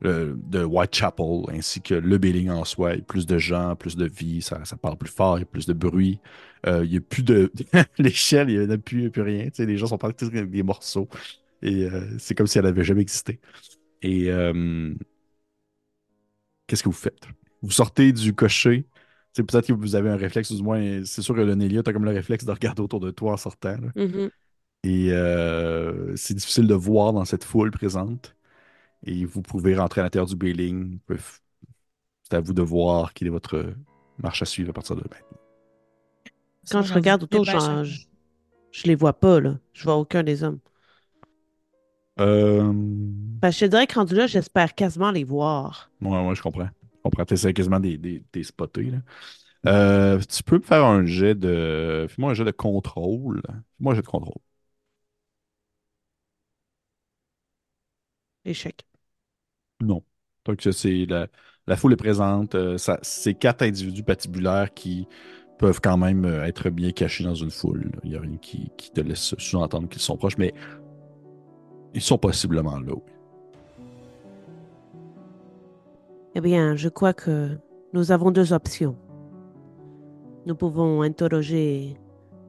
[0.05, 2.93] euh, de Whitechapel, ainsi que le Bailing en soi.
[2.93, 5.41] Il y a plus de gens, plus de vie, ça, ça parle plus fort, il
[5.41, 6.19] y a plus de bruit.
[6.67, 7.51] il n'y a plus de.
[7.97, 9.49] L'échelle, il n'y a plus, plus rien.
[9.57, 11.07] les gens sont partis avec des morceaux.
[11.61, 11.87] Et
[12.19, 13.39] c'est comme si elle n'avait jamais existé.
[14.01, 14.29] Et
[16.67, 17.27] qu'est-ce que vous faites?
[17.61, 18.85] Vous sortez du cocher.
[19.35, 21.93] Peut-être que vous avez un réflexe, du moins, c'est sûr que le Nélia, tu as
[21.93, 23.77] comme le réflexe de regarder autour de toi en sortant.
[23.95, 24.29] Mm-hmm.
[24.83, 28.35] Et euh, c'est difficile de voir dans cette foule présente.
[29.05, 30.99] Et vous pouvez rentrer à l'intérieur du Bailing.
[32.23, 33.73] C'est à vous de voir quelle est votre
[34.17, 35.37] marche à suivre à partir de maintenant.
[36.69, 38.05] Quand je regarde autour, je,
[38.71, 39.57] je, les vois pas, là.
[39.73, 40.59] Je vois aucun des hommes.
[42.19, 42.71] Euh...
[42.73, 45.89] Ben, je te dirais que rendu là, j'espère quasiment les voir.
[46.01, 46.69] Ouais, ouais, je comprends.
[47.09, 47.25] Comprends.
[47.53, 48.23] Quasiment des, des.
[48.77, 48.99] Là.
[49.67, 52.07] Euh, tu peux me faire un jet de.
[52.09, 53.41] Fais-moi un jet de contrôle.
[53.47, 54.41] Fais-moi un jet de contrôle.
[58.43, 58.85] Échec.
[59.81, 60.03] Non.
[60.45, 61.27] Donc, c'est la,
[61.67, 62.55] la foule est présente.
[62.55, 65.07] Euh, c'est quatre individus patibulaires qui
[65.59, 67.91] peuvent quand même euh, être bien cachés dans une foule.
[68.03, 70.53] Il n'y a rien qui, qui te laisse sous-entendre qu'ils sont proches, mais
[71.93, 73.01] ils sont possiblement là, oui.
[76.35, 77.57] Eh bien, je crois que
[77.93, 78.95] nous avons deux options.
[80.45, 81.97] Nous pouvons interroger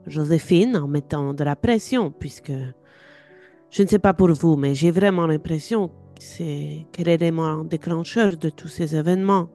[0.06, 2.52] Joséphine en mettant de la pression, puisque
[3.70, 8.36] je ne sais pas pour vous, mais j'ai vraiment l'impression que c'est quel élément déclencheur
[8.36, 9.48] de tous ces événements.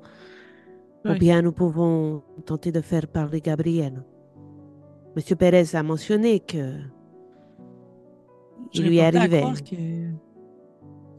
[1.05, 4.03] Ou bien nous pouvons tenter de faire parler Gabriel.
[5.15, 6.73] Monsieur Pérez a mentionné que
[8.73, 9.43] il lui arrivait.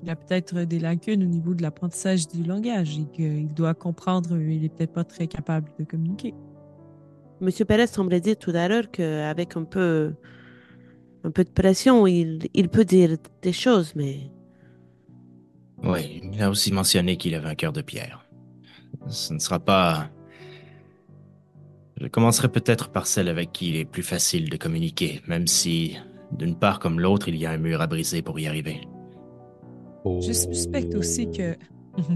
[0.07, 4.38] Il a peut-être des lacunes au niveau de l'apprentissage du langage et qu'il doit comprendre,
[4.38, 6.33] il est peut-être pas très capable de communiquer.
[7.40, 10.14] Monsieur Pérez semblait dire tout à l'heure qu'avec un peu,
[11.25, 14.31] un peu de pression, il, il peut dire des choses, mais.
[15.83, 18.25] Oui, il a aussi mentionné qu'il avait un cœur de pierre.
[19.09, 20.09] Ce ne sera pas.
[22.01, 25.97] Je commencerai peut-être par celle avec qui il est plus facile de communiquer, même si
[26.31, 28.83] d'une part comme l'autre, il y a un mur à briser pour y arriver.
[30.21, 31.57] Je suspecte aussi que.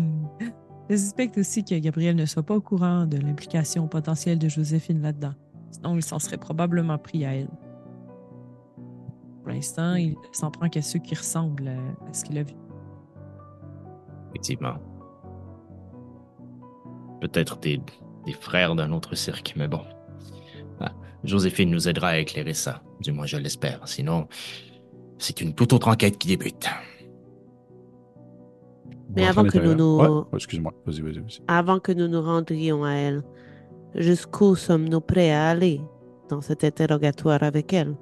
[0.90, 5.00] Je suspecte aussi que Gabriel ne soit pas au courant de l'implication potentielle de Joséphine
[5.00, 5.34] là-dedans.
[5.70, 7.48] Sinon, il s'en serait probablement pris à elle.
[9.44, 11.68] Pour l'instant, il s'en prend qu'à ceux qui ressemblent
[12.08, 12.54] à ce qu'il a vu.
[14.30, 14.74] Effectivement.
[17.20, 17.80] Peut-être des,
[18.26, 19.82] des frères d'un autre cirque, mais bon.
[20.80, 22.82] Ah, Joséphine nous aidera à éclairer ça.
[23.00, 23.86] Du moins, je l'espère.
[23.86, 24.26] Sinon,
[25.18, 26.68] c'est une toute autre enquête qui débute.
[29.14, 30.24] Mais avant que nous nous...
[30.32, 33.22] Excuse-moi, vas-y, vas-y, Avant que nous nous rendrions à elle,
[33.94, 35.80] jusqu'où sommes-nous prêts à aller
[36.28, 37.96] dans cet interrogatoire avec elle?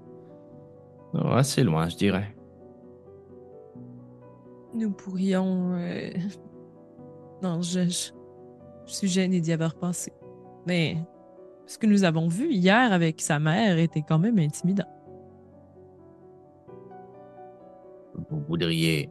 [1.14, 2.34] Oh, Assez loin, je dirais.
[4.74, 5.74] Nous pourrions...
[5.74, 6.10] Euh,
[7.42, 8.10] non, je, je,
[8.86, 10.12] je suis gênée d'y avoir pensé.
[10.66, 10.98] Mais
[11.66, 14.88] ce que nous avons vu hier avec sa mère était quand même intimidant.
[18.30, 19.08] Vous voudriez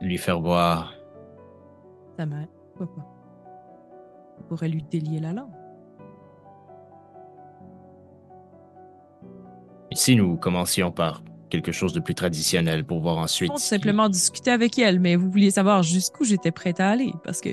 [0.00, 0.94] lui faire voir.
[2.18, 3.06] Sa mère, pourquoi pas?
[4.38, 5.50] On pourrait lui délier la langue.
[9.90, 13.50] Et si nous commencions par quelque chose de plus traditionnel pour voir ensuite.
[13.52, 17.40] On simplement discuter avec elle, mais vous vouliez savoir jusqu'où j'étais prête à aller, parce
[17.40, 17.50] que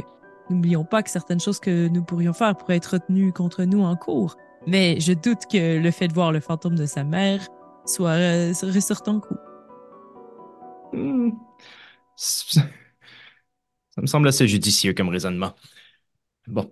[0.49, 3.95] N'oublions pas que certaines choses que nous pourrions faire pourraient être retenues contre nous en
[3.95, 4.37] cours.
[4.65, 7.45] Mais je doute que le fait de voir le fantôme de sa mère
[7.85, 9.35] soit euh, sur ton coup.
[10.93, 11.31] Hmm.
[13.97, 15.55] Ça me semble assez judicieux comme raisonnement.
[16.47, 16.71] Bon,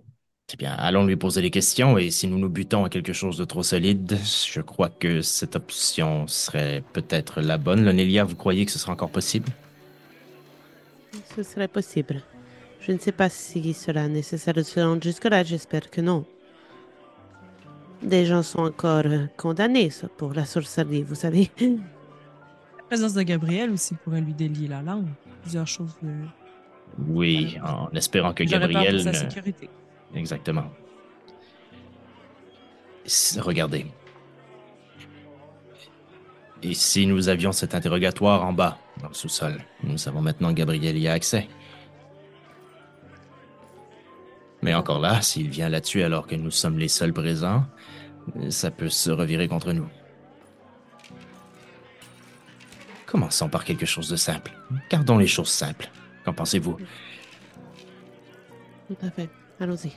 [0.52, 3.36] eh bien, allons lui poser des questions et si nous nous butons à quelque chose
[3.36, 7.84] de trop solide, je crois que cette option serait peut-être la bonne.
[7.84, 9.50] Lonelia, vous croyez que ce sera encore possible?
[11.34, 12.22] Ce serait possible.
[12.80, 16.24] Je ne sais pas si cela est nécessaire de se rendre jusque-là, j'espère que non.
[18.02, 19.04] Des gens sont encore
[19.36, 21.50] condamnés pour la sorcellerie, vous savez.
[21.60, 25.08] La présence de Gabriel aussi pourrait lui délier la langue.
[25.46, 25.96] Plusieurs choses.
[26.02, 26.10] De...
[27.08, 29.00] Oui, en espérant que Gabriel.
[29.00, 29.70] Sa sécurité.
[30.12, 30.64] Exactement.
[33.38, 33.86] Regardez.
[36.64, 40.58] Et si nous avions cet interrogatoire en bas, dans le sous-sol, nous savons maintenant que
[40.58, 41.46] Gabriel y a accès.
[44.62, 47.66] Mais encore là, s'il vient tuer alors que nous sommes les seuls présents,
[48.48, 49.86] ça peut se revirer contre nous.
[53.06, 54.52] Commençons par quelque chose de simple.
[54.90, 55.90] Gardons les choses simples.
[56.24, 56.76] Qu'en pensez-vous?
[58.88, 59.28] Tout à fait.
[59.60, 59.92] Allons-y.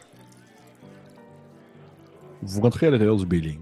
[2.41, 3.59] Vous rentrez à l'intérieur du building.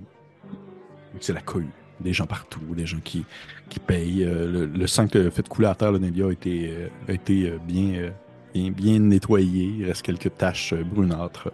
[1.22, 1.70] C'est la cohue.
[2.00, 3.26] Des gens partout, des gens qui,
[3.70, 4.24] qui payent.
[4.24, 7.14] Euh, le, le sang que fait couler à terre, le Nelia, a été, euh, a
[7.14, 8.12] été euh, bien, euh,
[8.54, 9.64] bien, bien nettoyé.
[9.80, 11.50] Il reste quelques taches euh, brunâtres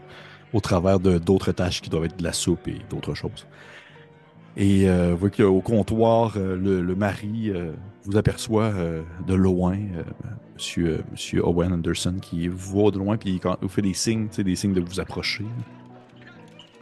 [0.52, 3.48] au travers de d'autres taches qui doivent être de la soupe et d'autres choses.
[4.56, 7.72] Et euh, vous voyez qu'au comptoir, euh, le, mari euh,
[8.04, 13.40] vous aperçoit euh, de loin, euh, monsieur, Owen Anderson, qui vous voit de loin, puis
[13.40, 15.46] quand- il vous fait des signes, des signes de vous approcher.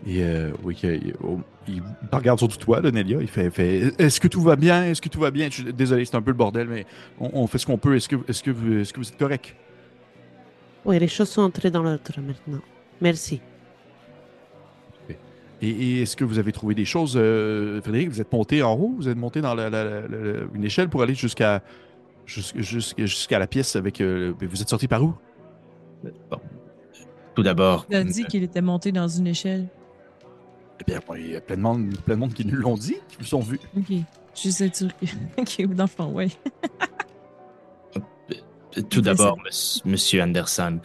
[0.08, 0.24] Et
[0.64, 3.20] oui, il, oh, il te regarde sur du toit, là, Nelia.
[3.22, 4.86] Il fait, il fait Est-ce que tout va bien?
[4.86, 5.48] Est-ce que tout va bien?
[5.76, 6.88] Désolé, c'est un peu le bordel, mais
[7.20, 7.96] on, fait ce qu'on peut.
[7.96, 9.56] Est-ce que, est-ce, que vous, est-ce que vous êtes correct?
[10.86, 12.62] Oui, les choses sont entrées dans l'ordre maintenant.
[13.00, 13.42] Merci.
[15.62, 18.74] Et, et est-ce que vous avez trouvé des choses, euh, Frédéric Vous êtes monté en
[18.74, 21.62] haut Vous êtes monté dans la- la- la- la- une échelle pour aller jusqu'à,
[22.26, 24.02] jusqu'à, la pièce avec.
[24.02, 25.14] euh, vous êtes sorti par où?
[26.30, 26.38] Bon.
[27.36, 29.68] Tout d'abord, Il a dit qu'il était monté dans une échelle.
[30.82, 32.96] Eh bien, il y a plein de monde, plein de monde qui nous l'ont dit,
[33.08, 33.60] qui vous ont vu.
[33.78, 33.94] Ok.
[34.36, 35.06] Je sais sûr que.
[35.42, 36.28] ok, dans le fond, ouais.
[38.90, 40.80] tout d'abord, mons- monsieur Anderson.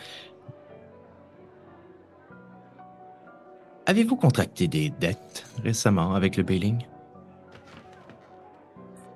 [3.86, 6.78] Avez-vous contracté des dettes récemment avec le Bailing?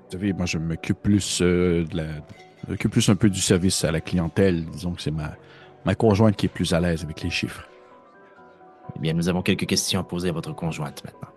[0.06, 2.06] Vous savez, moi, je m'occupe plus, euh, de la,
[2.64, 4.64] je m'occupe plus un peu du service à la clientèle.
[4.66, 5.32] Disons que c'est ma,
[5.84, 7.66] ma conjointe qui est plus à l'aise avec les chiffres.
[8.96, 11.28] Eh bien, nous avons quelques questions à poser à votre conjointe maintenant.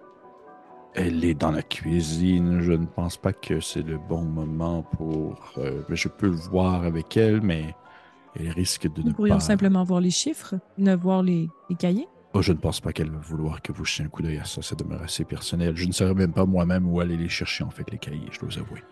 [0.95, 2.61] Elle est dans la cuisine.
[2.61, 5.53] Je ne pense pas que c'est le bon moment pour.
[5.57, 7.75] euh, je peux le voir avec elle, mais
[8.35, 9.39] elle risque de ne Nous pourrions pas.
[9.41, 12.07] simplement voir les chiffres, ne voir les, les cahiers.
[12.35, 14.45] Oh, je ne pense pas qu'elle va vouloir que vous jetiez un coup d'œil à
[14.45, 14.63] ça.
[14.63, 15.75] Ça demeure assez personnel.
[15.75, 18.39] Je ne saurais même pas moi-même où aller les chercher, en fait, les cahiers, je
[18.39, 18.83] dois vous avouer.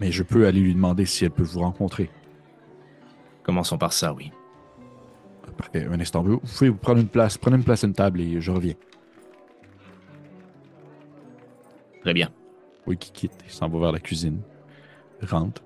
[0.00, 2.10] Mais je peux aller lui demander si elle peut vous rencontrer.
[3.42, 4.32] Commençons par ça, oui.
[5.58, 5.84] Parfait.
[5.84, 6.22] Un instant.
[6.22, 7.36] Vous pouvez vous prendre une place.
[7.36, 8.74] Prenez une place à une table et je reviens.
[12.00, 12.30] Très bien.
[12.86, 13.38] Oui, qui quitte.
[13.44, 14.40] Il s'en va vers la cuisine.
[15.20, 15.62] Rentre.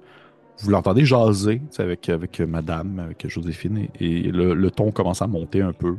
[0.59, 5.27] Vous l'entendez jaser avec, avec madame, avec Joséphine, et, et le, le ton commence à
[5.27, 5.97] monter un peu.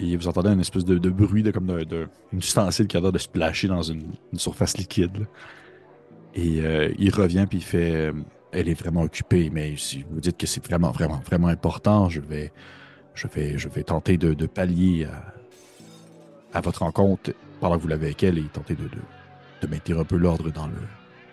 [0.00, 2.08] Et vous entendez une espèce de, bruit de, comme de, de-
[2.86, 5.26] qui a l'air de splasher dans une, surface liquide.
[6.34, 8.12] Et euh, il revient puis il fait euh,
[8.52, 12.20] Elle est vraiment occupée, mais si vous dites que c'est vraiment, vraiment, vraiment important, je
[12.20, 12.52] vais,
[13.14, 15.06] je vais, je vais tenter de, de pallier
[16.52, 18.98] à, votre rencontre pendant que vous l'avez avec elle et tenter de, de,
[19.62, 20.68] de maintenir un peu l'ordre dans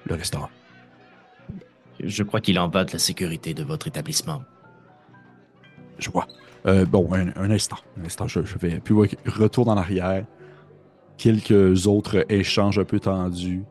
[0.05, 0.49] le restaurant.
[2.03, 4.43] Je crois qu'il en va de la sécurité de votre établissement.
[5.97, 6.27] Je vois.
[6.65, 7.77] Euh, bon, un, instant.
[7.99, 8.79] Un instant, je, vais.
[8.79, 10.25] Puis, ouais, retour en arrière.
[11.17, 13.63] Quelques autres échanges un peu tendus.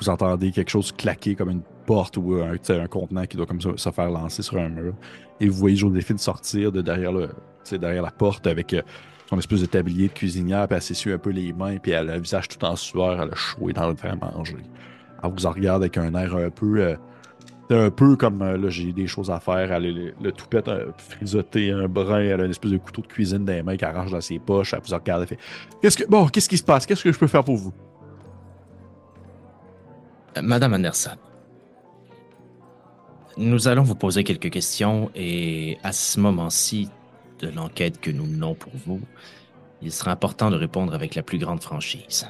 [0.00, 3.70] Vous entendez quelque chose claquer comme une porte ou un, contenant qui doit comme ça
[3.76, 4.94] se faire lancer sur un mur.
[5.40, 7.28] Et vous voyez Joséphine sortir de derrière, le,
[7.70, 8.82] derrière la porte avec euh,
[9.28, 12.10] son espèce de tablier de cuisinière, puis elle s'essuie un peu les mains, puis elle
[12.10, 14.56] a le visage tout en sueur, elle a et dans le de manger.
[15.22, 16.80] Elle vous en regarde avec un air un peu.
[16.80, 16.96] euh,
[17.70, 19.72] un peu comme euh, là, j'ai des choses à faire.
[19.72, 23.02] Elle a le, le toupette euh, frisoté, un brin, elle a une espèce de couteau
[23.02, 24.74] de cuisine dans les mains qu'elle arrache dans ses poches.
[24.74, 25.38] Elle vous regarde, elle fait
[25.80, 26.04] Qu'est-ce que.
[26.08, 26.86] Bon, qu'est-ce qui se passe?
[26.86, 27.72] Qu'est-ce que je peux faire pour vous?
[30.36, 31.16] Euh, Madame Anderson,
[33.36, 36.90] nous allons vous poser quelques questions et à ce moment-ci
[37.38, 39.00] de l'enquête que nous menons pour vous,
[39.80, 42.28] il sera important de répondre avec la plus grande franchise.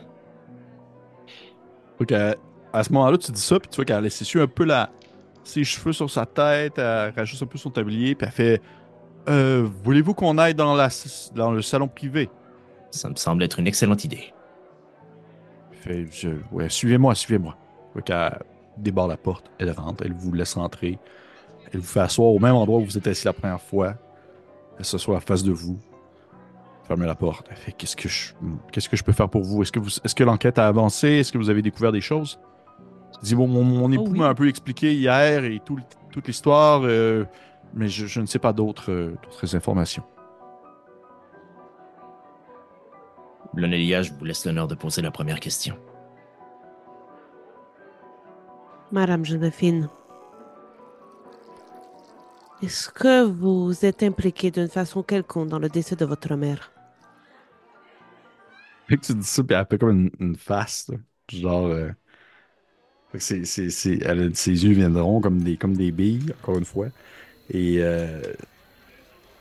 [1.99, 2.37] Donc, à,
[2.73, 4.91] à ce moment-là, tu dis ça, puis tu vois qu'elle s'essuie un peu la,
[5.45, 8.63] ses cheveux sur sa tête, elle rajoute un peu son tablier, puis elle fait
[9.29, 10.89] euh, Voulez-vous qu'on aille dans, la,
[11.35, 12.29] dans le salon privé?
[12.91, 14.33] Ça me semble être une excellente idée.
[15.73, 17.57] Elle fait je, Ouais, suivez-moi, suivez-moi.
[17.95, 18.39] Donc, elle
[18.77, 20.99] débarre la porte, elle rentre, elle vous laisse entrer.
[21.73, 23.95] Elle vous fait asseoir au même endroit où vous êtes assis la première fois.
[24.79, 25.79] Elle s'assoit en face de vous.
[26.89, 27.47] Fermez la porte.
[27.51, 28.33] Elle fait Qu'est-ce que je,
[28.73, 29.63] qu'est-ce que je peux faire pour vous?
[29.63, 31.09] Est-ce que, vous, est-ce que l'enquête a avancé?
[31.09, 32.41] Est-ce que vous avez découvert des choses?
[33.23, 34.19] Dis, bon, mon, mon époux oui.
[34.19, 35.79] m'a un peu expliqué hier et tout,
[36.11, 37.27] toute l'histoire, euh,
[37.75, 39.17] mais je, je ne sais pas d'autres, euh,
[39.55, 40.05] informations.
[43.55, 45.79] Lonelia, je vous laisse l'honneur de poser la première question.
[48.93, 49.91] Madame Joséphine,
[52.63, 56.73] est-ce que vous êtes impliquée d'une façon quelconque dans le décès de votre mère?
[58.89, 60.97] Que tu dis ça, puis elle fait comme une, une face, là.
[61.29, 61.67] genre.
[61.67, 61.91] euh,
[63.19, 66.89] c'est, c'est, c'est- ses yeux viendront comme des, comme des billes, encore une fois.
[67.53, 68.23] Et euh,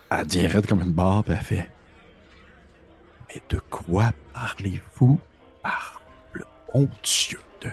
[0.09, 0.93] elle devient comme une
[1.23, 1.69] puis elle fait
[3.29, 5.19] Mais de quoi parlez-vous
[5.61, 6.01] par
[6.33, 6.43] le
[6.73, 7.69] bon Dieu de?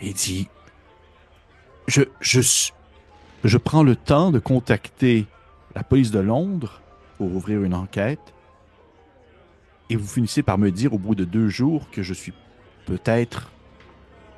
[0.00, 0.48] Il dit
[1.88, 2.40] Je, je,
[3.44, 5.26] je prends le temps de contacter
[5.74, 6.80] la police de Londres
[7.18, 8.20] pour ouvrir une enquête.
[9.90, 12.32] Et vous finissez par me dire au bout de deux jours que je suis
[12.86, 13.50] peut-être.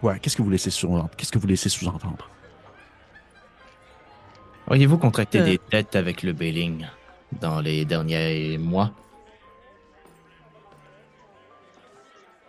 [0.03, 2.29] Ouais, qu'est-ce que vous laissez sous-entendre Qu'est-ce que vous laissez sous-entendre?
[4.69, 5.45] Auriez-vous contracté Euh.
[5.45, 6.87] des dettes avec le Bailing
[7.41, 8.93] dans les derniers mois?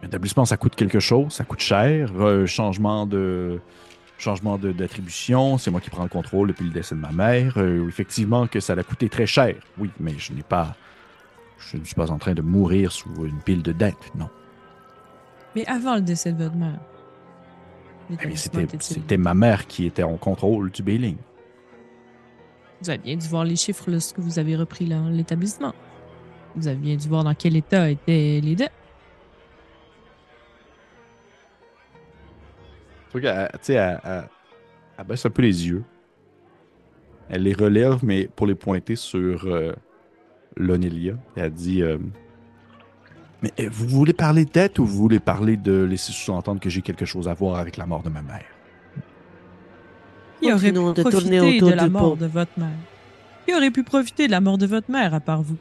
[0.02, 2.10] L'établissement, ça coûte quelque chose, ça coûte cher.
[2.20, 3.60] Euh, changement de
[4.18, 7.54] changement de- d'attribution, c'est moi qui prends le contrôle depuis le décès de ma mère.
[7.58, 10.76] Euh, effectivement que ça l'a coûté très cher, oui, mais je n'ai pas,
[11.58, 14.30] je ne suis pas en train de mourir sous une pile de dettes, non.
[15.56, 16.80] Mais avant le décès de votre mère.
[18.10, 21.18] L'établissement C'était ma mère qui était en contrôle du bailing.
[22.82, 25.74] Vous avez bien dû voir les chiffres lorsque vous avez repris l'établissement.
[26.56, 28.72] Vous avez bien dû voir dans quel état étaient les dettes.
[33.12, 33.22] Tu
[33.62, 35.84] sais, elle baisse un peu les yeux.
[37.30, 39.74] Elle les relève, mais pour les pointer sur euh,
[40.58, 41.14] Lonelia.
[41.36, 41.98] Elle dit euh,
[43.42, 46.70] Mais euh, vous voulez parler de dette ou vous voulez parler de laisser sous-entendre que
[46.70, 48.44] j'ai quelque chose à voir avec la mort de ma mère?
[50.42, 52.70] Qui aurait pu de profiter autour de la mort de votre mère?
[53.46, 55.58] Qui aurait pu profiter de la mort de votre mère à part vous?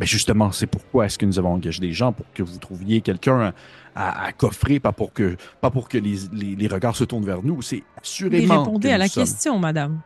[0.00, 3.00] Mais justement, c'est pourquoi est-ce que nous avons engagé des gens pour que vous trouviez
[3.02, 3.52] quelqu'un
[3.94, 7.24] à, à coffrer, pas pour que, pas pour que les, les- les regards se tournent
[7.26, 7.62] vers nous.
[7.62, 8.62] C'est Mais assurément.
[8.64, 10.00] répondez que à la sommes- question, madame.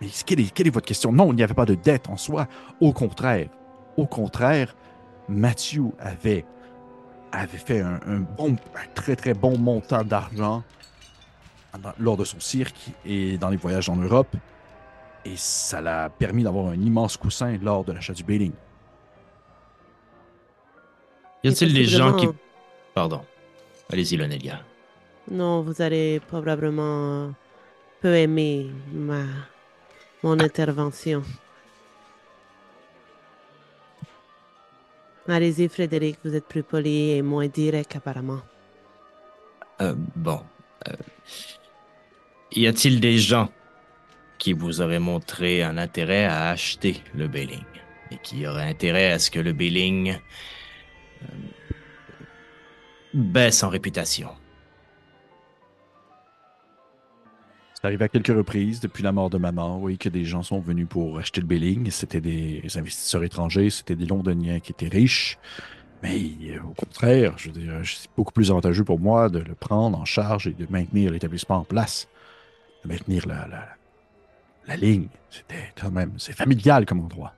[0.00, 1.10] Mais quelle est, quelle est votre question?
[1.10, 2.46] Non, il n'y avait pas de dette en soi.
[2.80, 3.48] Au contraire.
[3.96, 4.76] Au contraire,
[5.28, 6.44] Mathieu avait,
[7.32, 10.62] avait fait un, un bon, un très très bon montant d'argent
[11.98, 14.34] lors de son cirque et dans les voyages en Europe.
[15.24, 18.52] Et ça l'a permis d'avoir un immense coussin lors de l'achat du Bailing.
[21.44, 22.28] Y a-t-il des gens qui...
[22.94, 23.20] Pardon.
[23.92, 24.60] Allez-y, Lonelia.
[25.30, 27.32] Non, vous allez probablement
[28.00, 29.22] peu aimer ma
[30.22, 31.22] mon intervention.
[35.28, 38.40] Allez-y, Frédéric, vous êtes plus poli et moins direct apparemment.
[39.82, 40.40] Euh, bon.
[40.88, 40.92] Euh,
[42.52, 43.50] y a-t-il des gens
[44.38, 47.64] qui vous auraient montré un intérêt à acheter le Bailing
[48.10, 50.16] et qui auraient intérêt à ce que le Bailing
[51.22, 51.26] euh,
[53.12, 54.30] baisse en réputation?
[57.80, 60.58] C'est arrivé à quelques reprises depuis la mort de maman, oui, que des gens sont
[60.58, 61.92] venus pour acheter le Bailing.
[61.92, 65.38] C'était des investisseurs étrangers, c'était des Londoniens qui étaient riches.
[66.02, 69.54] Mais euh, au contraire, je veux dire, c'est beaucoup plus avantageux pour moi de le
[69.54, 72.08] prendre en charge et de maintenir l'établissement en place,
[72.82, 73.68] de maintenir la, la,
[74.66, 75.06] la ligne.
[75.30, 77.32] C'était quand même, c'est familial comme endroit.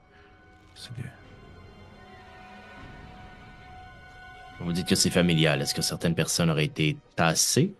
[4.60, 5.60] Vous dites que c'est familial.
[5.60, 7.74] Est-ce que certaines personnes auraient été tassées?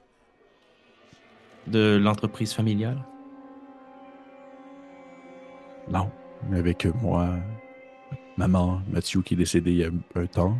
[1.67, 3.05] De l'entreprise familiale?
[5.91, 6.11] Non,
[6.49, 7.31] mais avec moi,
[8.37, 10.57] maman, Mathieu qui est décédé il y a un temps.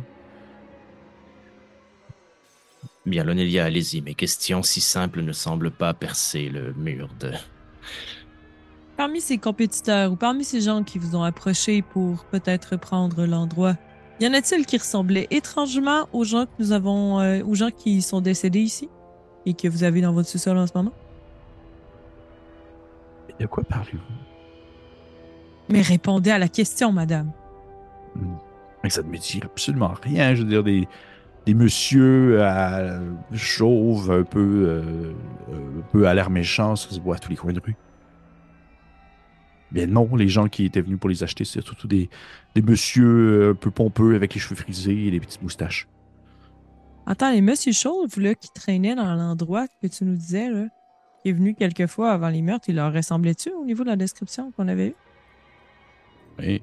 [3.05, 4.01] Bien, Lonelia, allez-y.
[4.01, 7.31] Mes questions si simples ne semblent pas percer le mur de...
[8.97, 13.75] Parmi ces compétiteurs ou parmi ces gens qui vous ont approché pour peut-être prendre l'endroit,
[14.19, 18.03] y en a-t-il qui ressemblaient étrangement aux gens que nous avons, euh, aux gens qui
[18.03, 18.89] sont décédés ici?
[19.45, 20.93] Et que vous avez dans votre sous-sol en ce moment?
[23.39, 23.99] De quoi parlez-vous?
[25.69, 27.31] Mais répondez à la question, madame.
[28.83, 30.35] Mais ça ne me dit absolument rien.
[30.35, 30.87] Je veux dire, des,
[31.45, 32.99] des messieurs à,
[33.33, 35.13] chauves, un peu, euh,
[35.51, 37.75] un peu à l'air méchant, ça se voit à tous les coins de rue.
[39.71, 42.09] Bien non, les gens qui étaient venus pour les acheter, c'est surtout des,
[42.55, 45.87] des messieurs un peu pompeux avec les cheveux frisés et des petites moustaches.
[47.05, 50.67] Attends, les monsieur Chauve, là, qui traînaient dans l'endroit que tu nous disais, là,
[51.21, 53.95] qui est venu quelques fois avant les meurtres, il leur ressemblait-tu au niveau de la
[53.95, 54.95] description qu'on avait eue?
[56.39, 56.61] Et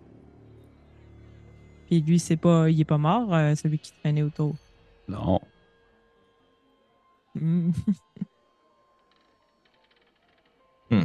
[1.87, 4.55] Puis lui, c'est pas, il est pas mort, euh, celui qui traînait autour.
[5.09, 5.41] non,
[10.91, 11.03] Hmm.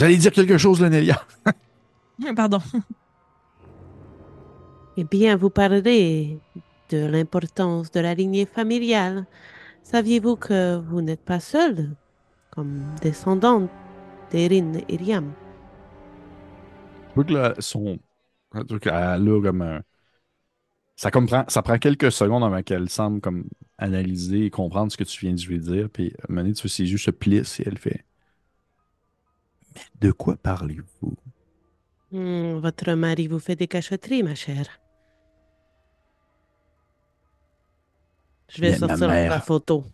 [0.00, 1.20] allez dire quelque chose, Lenelia?
[2.36, 2.60] Pardon.
[4.96, 6.38] Eh bien, vous parlez
[6.90, 9.26] de l'importance de la lignée familiale.
[9.82, 11.96] Saviez-vous que vous n'êtes pas seul
[12.50, 13.70] comme descendante
[14.30, 15.32] d'Erin et Iriam?
[17.08, 17.98] Je vois que là, son.
[18.80, 19.82] cas, Elle a comme un.
[20.96, 25.04] Ça, comprend, ça prend quelques secondes avant qu'elle semble comme analyser et comprendre ce que
[25.04, 25.90] tu viens de lui dire.
[25.90, 28.04] Puis, à un moment donné, tu vois ses yeux se plissent et elle fait
[29.74, 31.16] Mais de quoi parlez-vous?
[32.10, 34.80] Hmm, votre mari vous fait des cachotteries, ma chère.
[38.48, 39.84] Je vais ma sortir la photo.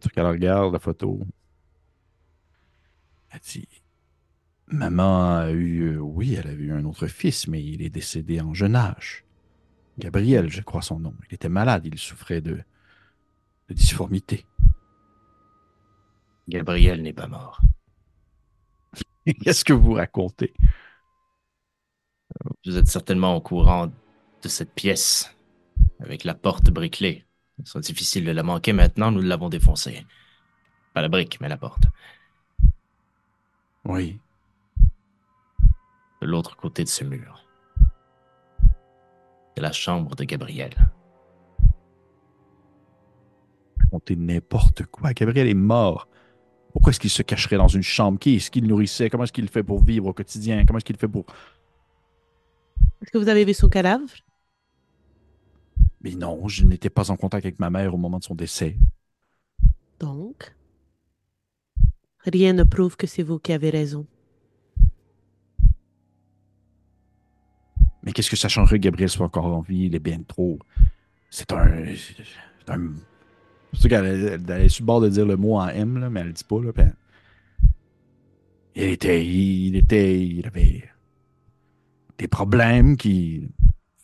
[0.00, 1.20] Tu qu'elle regarde la photo.
[3.30, 3.68] Elle dit
[4.66, 8.40] Maman a eu, euh, oui, elle a eu un autre fils, mais il est décédé
[8.40, 9.24] en jeune âge.
[9.98, 11.14] Gabriel, je crois son nom.
[11.28, 12.60] Il était malade, il souffrait de,
[13.68, 14.46] de difformité.
[16.48, 17.60] Gabriel n'est pas mort.
[19.42, 20.54] Qu'est-ce que vous racontez?
[22.64, 25.36] Vous êtes certainement au courant de cette pièce
[26.04, 27.24] avec la porte briquelée.
[27.58, 30.06] Ce sera difficile de la manquer maintenant, nous l'avons défoncée.
[30.92, 31.84] Pas la brique, mais la porte.
[33.84, 34.18] Oui.
[36.20, 37.44] De l'autre côté de ce mur.
[39.54, 40.72] C'est la chambre de Gabriel.
[43.78, 45.12] Racontez n'importe quoi.
[45.12, 46.08] Gabriel est mort.
[46.72, 48.18] Pourquoi est-ce qu'il se cacherait dans une chambre?
[48.18, 49.08] Qui est-ce qu'il nourrissait?
[49.08, 50.64] Comment est-ce qu'il fait pour vivre au quotidien?
[50.64, 51.24] Comment est-ce qu'il fait pour.
[53.00, 54.06] Est-ce que vous avez vu son cadavre?
[56.04, 58.76] Mais non, je n'étais pas en contact avec ma mère au moment de son décès.
[59.98, 60.54] Donc,
[62.18, 64.06] rien ne prouve que c'est vous qui avez raison.
[68.02, 69.86] Mais qu'est-ce que ça changerait que Gabriel soit encore en vie?
[69.86, 70.58] Il est bien trop.
[71.30, 71.86] C'est un.
[71.96, 72.92] C'est un.
[73.72, 75.98] C'est sûr qu'elle elle- elle est sur le bord de dire le mot en M,
[75.98, 76.60] là, mais elle le dit pas.
[76.60, 76.94] Là, elle-
[78.76, 79.26] Il était.
[79.26, 80.20] Il était.
[80.22, 80.84] Il avait
[82.18, 83.48] des problèmes qui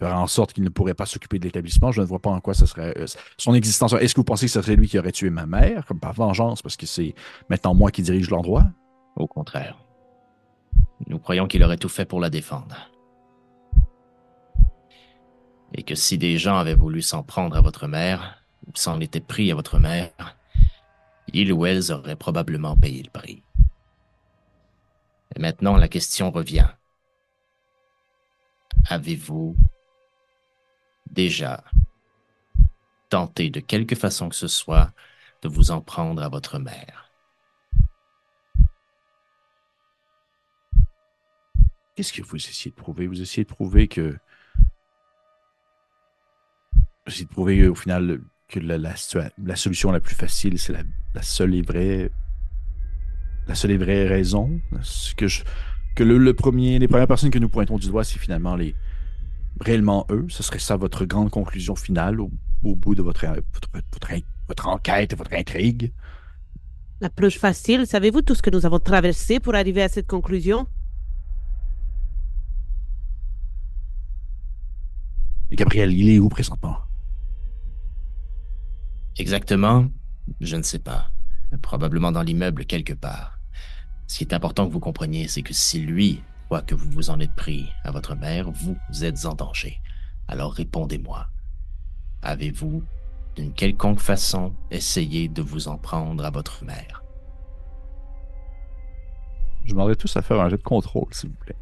[0.00, 1.92] feraient en sorte qu'il ne pourrait pas s'occuper de l'établissement.
[1.92, 3.92] Je ne vois pas en quoi ce serait euh, son existence.
[3.92, 6.14] Est-ce que vous pensez que ce serait lui qui aurait tué ma mère, comme par
[6.14, 7.14] vengeance, parce que c'est
[7.48, 8.66] maintenant moi qui dirige l'endroit?
[9.16, 9.76] Au contraire.
[11.06, 12.90] Nous croyons qu'il aurait tout fait pour la défendre.
[15.74, 19.20] Et que si des gens avaient voulu s'en prendre à votre mère, ou s'en étaient
[19.20, 20.36] pris à votre mère,
[21.32, 23.42] ils ou elles auraient probablement payé le prix.
[25.36, 26.68] Et maintenant, la question revient.
[28.88, 29.56] Avez-vous
[31.10, 31.64] déjà
[33.08, 34.92] tenté de quelque façon que ce soit
[35.42, 37.10] de vous en prendre à votre mère?
[41.96, 43.06] Qu'est-ce que vous essayez de prouver?
[43.06, 44.16] Vous essayez de prouver que.
[46.74, 48.96] Vous essayez de prouver au final que la,
[49.56, 52.10] solution la plus facile, c'est la, seule et vraie.
[53.46, 54.60] La seule vraie raison?
[55.16, 55.26] Que,
[55.94, 58.74] que le premier, les premières personnes que nous pointons du doigt, c'est finalement les.
[59.58, 60.26] Réellement eux.
[60.28, 62.30] Ce serait ça votre grande conclusion finale au,
[62.62, 64.12] au bout de votre, votre, votre,
[64.48, 65.92] votre enquête et votre intrigue?
[67.00, 70.66] La plus facile, savez-vous tout ce que nous avons traversé pour arriver à cette conclusion?
[75.50, 76.76] Et Gabriel, il est où présentement?
[79.18, 79.88] Exactement,
[80.40, 81.10] je ne sais pas.
[81.62, 83.40] Probablement dans l'immeuble quelque part.
[84.06, 87.10] Ce qui est important que vous compreniez, c'est que si lui croit que vous vous
[87.10, 89.80] en êtes pris à votre mère, vous êtes en danger.
[90.26, 91.28] Alors répondez-moi.
[92.22, 92.82] Avez-vous,
[93.36, 97.04] d'une quelconque façon, essayé de vous en prendre à votre mère?
[99.64, 101.56] Je demanderais tous à faire un jet de contrôle, s'il vous plaît.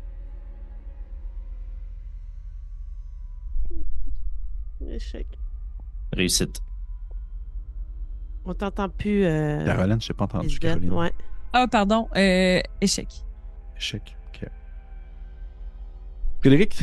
[4.88, 5.26] Échec.
[6.14, 6.62] Réussite.
[8.46, 9.26] On t'entend plus.
[9.26, 9.66] Euh...
[9.66, 10.58] Caroline, je n'ai pas entendu.
[10.58, 10.92] Caroline.
[10.94, 11.12] ouais.
[11.52, 12.08] Ah, pardon.
[12.16, 13.08] euh, échec.
[13.76, 14.16] Échec.
[16.40, 16.82] Frédéric,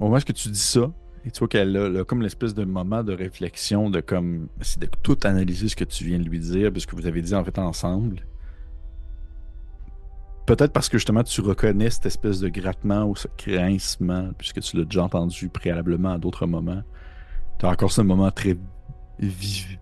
[0.00, 0.90] au moment où tu dis ça,
[1.26, 4.88] et tu vois qu'elle a, comme l'espèce de moment de réflexion, de comme c'est de
[5.02, 7.44] tout analyser ce que tu viens de lui dire, parce que vous avez dit en
[7.44, 8.26] fait ensemble.
[10.46, 14.76] Peut-être parce que justement tu reconnais cette espèce de grattement ou ce grincement, puisque tu
[14.76, 16.82] l'as déjà entendu préalablement à d'autres moments.
[17.58, 18.56] Tu as encore ce moment très
[19.18, 19.78] vif,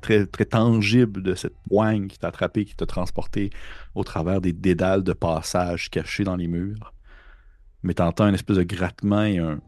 [0.00, 3.50] très, très tangible de cette poigne qui t'a attrapé, qui t'a transporté
[3.94, 6.94] au travers des dédales de passage cachés dans les murs.
[7.86, 9.60] Mais t'entends un espèce de grattement et un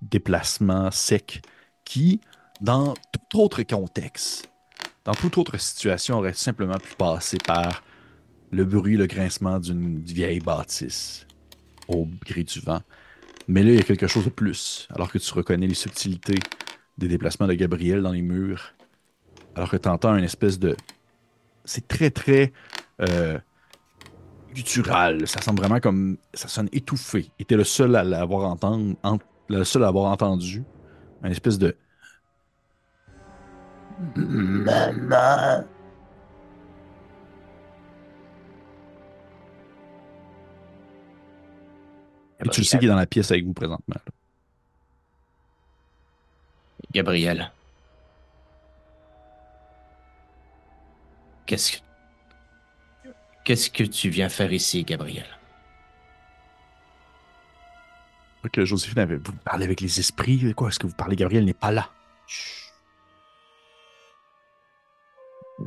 [0.00, 1.42] déplacement sec
[1.84, 2.22] qui,
[2.62, 2.94] dans
[3.28, 4.50] tout autre contexte,
[5.04, 7.84] dans toute autre situation, aurait simplement pu passer par
[8.50, 11.26] le bruit, le grincement d'une vieille bâtisse
[11.88, 12.80] au gré du vent.
[13.48, 16.38] Mais là, il y a quelque chose de plus, alors que tu reconnais les subtilités
[16.96, 18.72] des déplacements de Gabriel dans les murs,
[19.54, 20.74] alors que tu entends une espèce de...
[21.66, 22.54] C'est très, très
[23.02, 23.38] euh,
[24.54, 25.26] guttural.
[25.26, 26.16] Ça semble vraiment comme...
[26.32, 27.30] Ça sonne étouffé.
[27.38, 30.62] Et t'es le seul à l'avoir entendre, en- le seul à avoir entendu.
[31.22, 31.76] Un espèce de...
[34.16, 35.64] Maman.
[42.44, 43.94] Et tu le sais qu'il est dans la pièce avec vous présentement.
[44.06, 44.12] là.
[46.92, 47.50] Gabriel.
[51.46, 51.83] Qu'est-ce que...
[53.44, 55.26] Qu'est-ce que tu viens faire ici, Gabriel?
[58.44, 59.16] Ok, Joséphine avait.
[59.16, 60.54] Vous parlez avec les esprits?
[60.54, 60.68] Quoi?
[60.68, 61.16] Est-ce que vous parlez?
[61.16, 61.90] Gabriel n'est pas là.
[62.26, 62.64] Chut.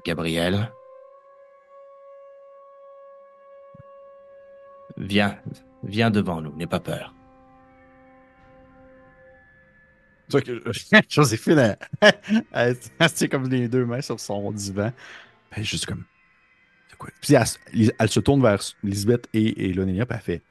[0.05, 0.71] Gabriel?
[4.97, 5.39] Viens,
[5.83, 7.13] viens devant nous, n'aie pas peur.
[10.29, 10.61] Tu vois que
[11.09, 11.77] Joséphine, elle,
[12.51, 14.91] elle, elle tient comme les deux mains sur son divan.
[15.55, 16.03] Est juste comme.
[16.97, 17.09] Quoi?
[17.21, 17.57] Puis elle, se-
[17.99, 20.43] elle se tourne vers Lisbeth et, et Lonelia, puis elle fait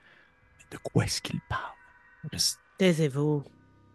[0.71, 1.75] De quoi est-ce qu'il parle?
[2.79, 3.43] Taisez-vous.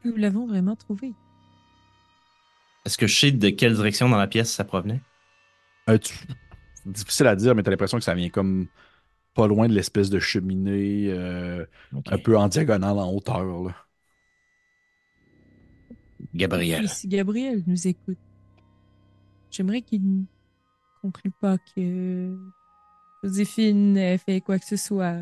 [0.04, 1.14] Nous l'avons vraiment trouvé.
[2.86, 5.02] est-ce que je sais de quelle direction dans la pièce ça provenait?
[5.90, 6.16] Euh, tu-
[6.86, 8.68] Difficile à dire, mais t'as l'impression que ça vient comme
[9.36, 11.66] pas loin de l'espèce de cheminée, euh,
[12.08, 13.44] un peu en diagonale, en hauteur.
[13.46, 13.76] Là.
[16.34, 16.86] Gabriel.
[16.86, 18.18] Et si Gabriel nous écoute,
[19.52, 20.26] j'aimerais qu'il
[21.04, 22.38] ne conclue pas que
[23.24, 25.18] Joséphine ait fait quoi que ce soit.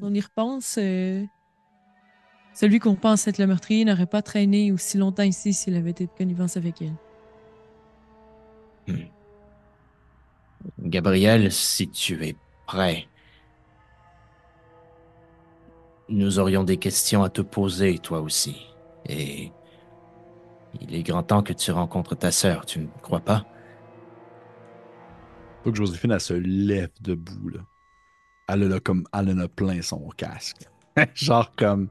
[0.00, 0.76] On y repense.
[0.78, 1.24] euh,
[2.54, 6.06] celui qu'on pense être le meurtrier n'aurait pas traîné aussi longtemps ici s'il avait été
[6.06, 6.96] de connivence avec elle.
[10.80, 12.36] Gabriel, si tu es
[12.66, 13.06] prêt,
[16.08, 18.66] nous aurions des questions à te poser, toi aussi.
[19.06, 19.52] Et
[20.80, 23.46] il est grand temps que tu rencontres ta sœur, tu ne crois pas?
[25.62, 27.48] Faut que Joséphine, elle se lève debout.
[27.48, 27.60] Là.
[28.48, 30.68] Elle, en a comme, elle en a plein son casque.
[31.14, 31.88] Genre comme.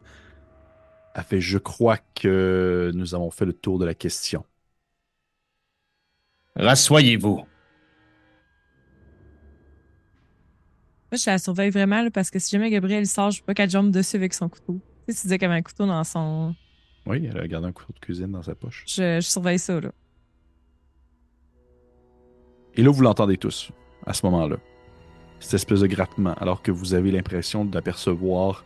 [1.15, 4.45] Elle fait Je crois que nous avons fait le tour de la question.
[6.55, 7.45] Rassoyez-vous.
[11.09, 13.53] Moi, je la surveille vraiment là, parce que si jamais Gabriel sort, je veux pas
[13.53, 14.82] qu'elle jumpe dessus avec son couteau.
[15.07, 16.53] Tu sais, tu disais qu'elle avait un couteau dans son.
[17.05, 18.84] Oui, elle a gardé un couteau de cuisine dans sa poche.
[18.88, 19.91] Je, je surveille ça, là.
[22.78, 23.72] Et là, vous l'entendez tous,
[24.06, 24.58] à ce moment-là.
[25.40, 28.66] Cette espèce de grattement, alors que vous avez l'impression d'apercevoir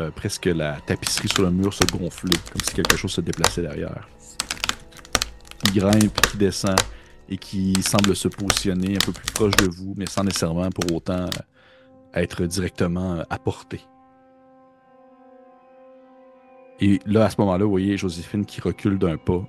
[0.00, 3.62] euh, presque la tapisserie sur le mur se gonfler, comme si quelque chose se déplaçait
[3.62, 4.06] derrière.
[5.58, 6.76] Qui grimpe, qui descend,
[7.30, 10.94] et qui semble se positionner un peu plus proche de vous, mais sans nécessairement pour
[10.94, 11.28] autant euh,
[12.12, 13.80] être directement euh, à portée.
[16.80, 19.42] Et là, à ce moment-là, vous voyez Joséphine qui recule d'un pas,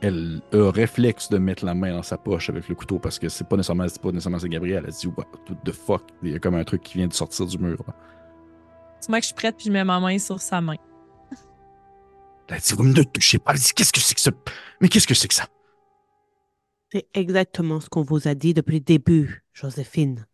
[0.00, 3.18] elle a un réflexe de mettre la main dans sa poche avec le couteau parce
[3.18, 4.84] que c'est pas nécessairement c'est pas nécessairement c'est Gabriel.
[4.86, 5.26] Elle se dit what
[5.64, 7.82] the fuck, il y a comme un truc qui vient de sortir du mur.
[7.86, 7.94] là.
[9.00, 10.76] C'est moi que je suis prête puis je mets ma main sur sa main.
[12.48, 13.52] Elle dit vous me ne touchez pas.
[13.52, 14.30] Elle dit qu'est-ce que c'est que ça
[14.80, 15.46] Mais qu'est-ce que c'est que ça?
[16.92, 20.26] C'est exactement ce qu'on vous a dit depuis le début, Joséphine.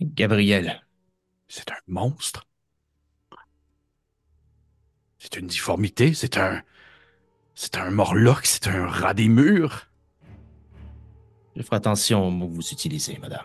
[0.00, 0.82] Gabriel,
[1.48, 2.46] C'est un monstre.
[5.20, 6.14] C'est une difformité.
[6.14, 6.62] C'est un
[7.54, 8.40] c'est un morlock.
[8.44, 9.86] C'est un rat des murs.
[11.56, 13.44] je ferai attention aux mots que vous utilisez, madame.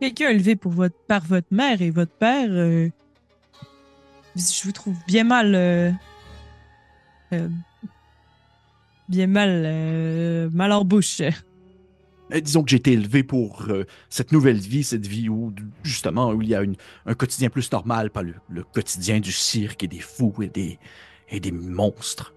[0.00, 2.88] Quelqu'un élevé pour votre, par votre mère et votre père, euh,
[4.34, 5.54] je vous trouve bien mal.
[5.54, 5.92] euh,
[7.34, 7.48] euh,
[9.10, 9.62] bien mal.
[9.66, 11.20] euh, mal en bouche.
[12.32, 15.52] Eh, disons que j'ai été élevé pour euh, cette nouvelle vie, cette vie où,
[15.82, 19.32] justement, où il y a une- un quotidien plus normal, pas le, le quotidien du
[19.32, 20.78] cirque et des fous et des,
[21.30, 22.34] et des monstres.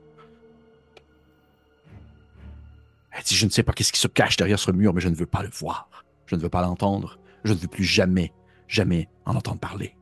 [3.12, 5.10] Elle dit, je ne sais pas qu'est-ce qui se cache derrière ce mur, mais je
[5.10, 5.90] ne veux pas le voir.
[6.26, 7.20] Je ne veux pas l'entendre.
[7.44, 8.32] Je ne veux plus jamais,
[8.68, 9.96] jamais en entendre parler.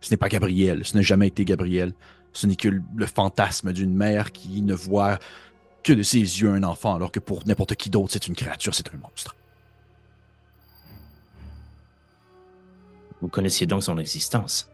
[0.00, 1.92] Ce n'est pas Gabriel, ce n'a jamais été Gabriel.
[2.32, 5.18] Ce n'est que le fantasme d'une mère qui ne voit
[5.82, 8.74] que de ses yeux un enfant, alors que pour n'importe qui d'autre, c'est une créature,
[8.74, 9.34] c'est un monstre.
[13.20, 14.68] Vous connaissiez donc son existence.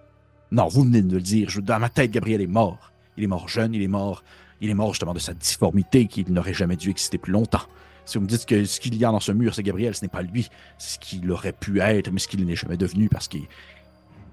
[0.51, 1.51] Non, vous venez de le dire.
[1.51, 2.93] Je- dans ma tête, Gabriel est mort.
[3.19, 4.23] Il est mort jeune, il est mort.
[4.61, 7.63] Il est mort justement de sa difformité qui n'aurait jamais dû exister plus longtemps.
[8.05, 10.03] Si vous me dites que ce qu'il y a dans ce mur, c'est Gabriel, ce
[10.03, 10.49] n'est pas lui.
[10.79, 13.47] C'est ce qu'il aurait pu être, mais ce qu'il n'est jamais devenu parce qu'il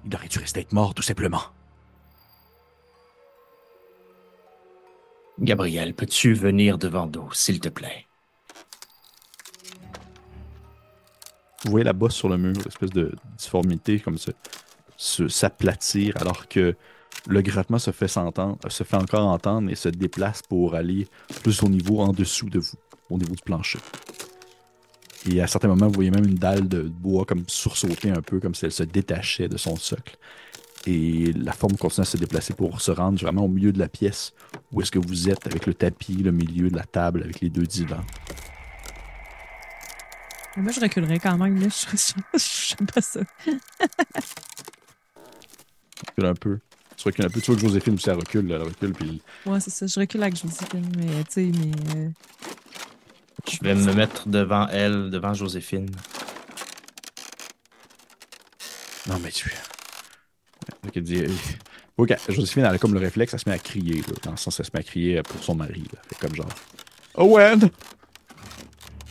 [0.04, 1.42] il aurait dû rester être mort, tout simplement.
[5.40, 8.06] Gabriel, peux-tu venir devant nous, s'il te plaît?
[11.64, 14.16] Vous voyez la bosse sur le mur, l'espèce de difformité comme
[14.96, 16.76] se- s'aplatir, alors que
[17.28, 21.08] le grattement se fait, s'entendre, se fait encore entendre et se déplace pour aller
[21.42, 22.76] plus au niveau en dessous de vous,
[23.10, 23.78] au niveau du plancher.
[25.28, 28.38] Et à certains moments, vous voyez même une dalle de bois comme sursauter un peu,
[28.38, 30.16] comme si elle se détachait de son socle.
[30.86, 33.88] Et la forme continue à se déplacer pour se rendre vraiment au milieu de la
[33.88, 34.32] pièce
[34.70, 37.50] où est-ce que vous êtes avec le tapis, le milieu de la table avec les
[37.50, 38.04] deux divans.
[40.56, 41.60] Moi, je reculerais quand même.
[41.60, 41.66] Là.
[41.70, 41.96] Je
[42.38, 43.20] je- j'aime pas ça.
[46.08, 46.58] recule un peu.
[46.96, 47.40] Tu recules un peu.
[47.40, 49.86] Tu vois que Joséphine aussi, elle recule, elle recule, puis Ouais, c'est ça.
[49.86, 51.70] Je recule avec Joséphine, mais tu sais, mais.
[51.96, 52.08] euh,
[53.50, 55.88] Je vais me mettre devant elle, devant Joséphine.
[59.08, 59.52] Non, mais tu.
[60.86, 61.28] Ok, euh,
[61.98, 64.36] Ok, Joséphine, elle a comme le réflexe, elle se met à crier, là, dans le
[64.36, 65.84] sens, elle se met à crier pour son mari.
[65.94, 66.00] Là.
[66.08, 66.48] Fait comme genre.
[67.14, 67.70] Owen!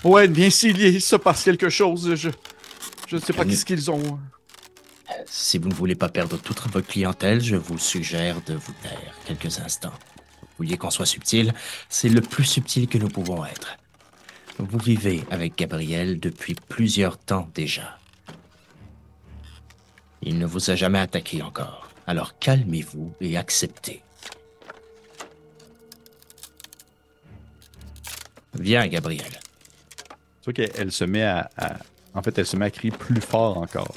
[0.03, 2.09] Owen, viens ici, il se passe quelque chose.
[2.11, 2.29] Je, je
[3.07, 4.19] Je ne sais pas qu'est-ce qu'ils ont.
[5.37, 9.13] Si vous ne voulez pas perdre toute votre clientèle, je vous suggère de vous taire
[9.25, 9.91] quelques instants.
[10.41, 11.53] Vous vouliez qu'on soit subtil,
[11.89, 13.77] c'est le plus subtil que nous pouvons être.
[14.59, 17.99] Vous vivez avec Gabriel depuis plusieurs temps déjà.
[20.21, 24.03] Il ne vous a jamais attaqué encore, alors calmez-vous et acceptez.
[28.57, 29.37] Viens, Gabriel.
[30.45, 31.49] Vois qu'elle se met à-
[32.13, 33.93] En fait, elle se met à crier plus fort encore.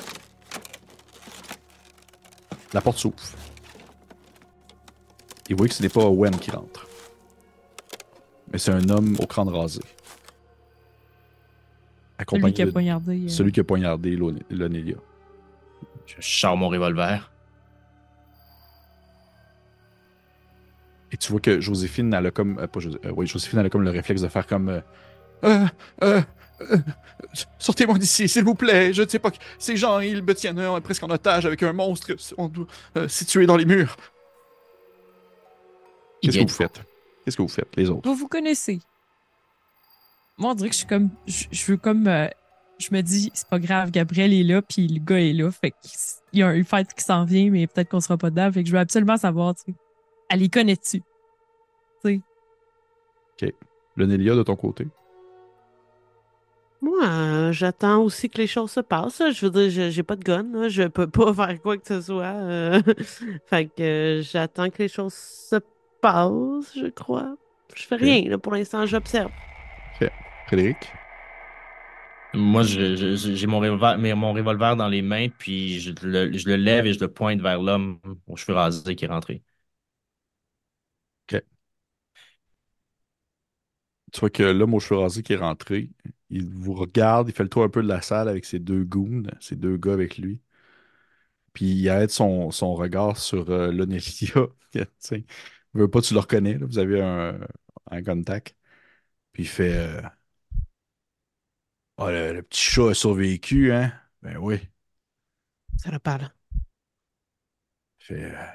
[2.74, 3.14] La porte s'ouvre.
[5.48, 6.86] Et vous voyez que ce n'est pas Owen qui rentre.
[8.52, 9.80] Mais c'est un homme au crâne rasé.
[9.80, 9.94] Celui
[12.18, 13.24] Accompagné qui a de- poignardé.
[13.24, 14.96] euh, celui qui a poignardé Lon- Lonelia.
[16.06, 17.30] Je sors mon revolver.
[21.12, 22.58] Et tu vois que Joséphine, elle a comme.
[22.58, 24.82] euh, pas José- euh, oui, Joséphine, elle a comme le réflexe de faire comme.
[25.44, 25.66] euh,
[26.60, 26.76] Euh,
[27.58, 28.92] Sortez-moi d'ici, s'il vous plaît.
[28.92, 29.30] Je ne sais pas.
[29.30, 32.12] que- Ces gens, ils me tiennent euh, presque en otage avec un monstre
[32.96, 33.96] euh, situé dans les murs.
[36.22, 36.80] Qu'est-ce que vous faites?
[37.24, 38.08] Qu'est-ce que vous faites, les autres?
[38.08, 38.80] Vous vous connaissez.
[40.36, 41.10] Moi, on dirait que je suis comme.
[41.26, 42.06] Je, je veux comme.
[42.08, 42.28] euh,
[42.78, 45.50] je me dis, c'est pas grave, Gabriel est là, puis le gars est là.
[45.50, 48.50] Fait qu'il y a une fête qui s'en vient, mais peut-être qu'on sera pas dedans.
[48.52, 49.74] Fait que je veux absolument savoir, tu sais.
[50.30, 51.02] Elle les connaît-tu?
[53.96, 54.86] Lonelia, de ton côté?
[56.80, 59.20] Moi, euh, j'attends aussi que les choses se passent.
[59.32, 60.44] Je veux dire, je- j'ai pas de gun.
[60.52, 60.68] là.
[60.68, 62.24] Je peux pas faire quoi que ce soit.
[62.26, 62.80] euh.
[63.46, 63.82] fait que
[64.20, 65.56] euh, j'attends que les choses se
[66.00, 67.36] passent, je crois.
[67.74, 68.18] Je fais Ok.
[68.22, 69.32] rien, là, pour l'instant, j'observe.
[70.46, 70.96] Frédéric?
[72.34, 75.92] Moi, je- je- je- j'ai mon revolver, mais mon revolver dans les mains, puis je
[76.02, 79.08] le, je le lève et je le pointe vers l'homme aux cheveux rasés qui est
[79.08, 79.42] rentré.
[84.12, 85.90] Tu vois que l'homme aux cheveux rasés qui est rentré,
[86.30, 88.84] il vous regarde, il fait le tour un peu de la salle avec ses deux
[88.84, 90.40] goons, ses deux gars avec lui.
[91.52, 94.02] Puis il arrête son, son regard sur euh, Lonelia.
[95.02, 95.24] Tu
[95.74, 96.66] veut pas que tu le reconnais, là.
[96.66, 97.38] vous avez un,
[97.90, 98.54] un contact.
[99.32, 100.02] Puis il fait euh,
[101.96, 103.92] Ah, le, le petit chat a survécu, hein?
[104.22, 104.58] Ben oui.
[105.76, 106.30] Ça le parle.
[108.00, 108.46] Il fait, euh,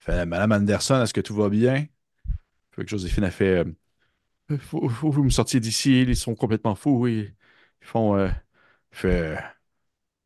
[0.00, 1.86] il fait Madame Anderson, est-ce que tout va bien?
[2.72, 3.64] Fait que Joséphine a fait
[4.54, 7.06] euh, faut, faut que vous me sortiez d'ici, ils sont complètement fous.
[7.08, 7.34] Ils,
[7.82, 8.16] ils font.
[8.16, 8.28] euh,
[8.92, 9.38] fait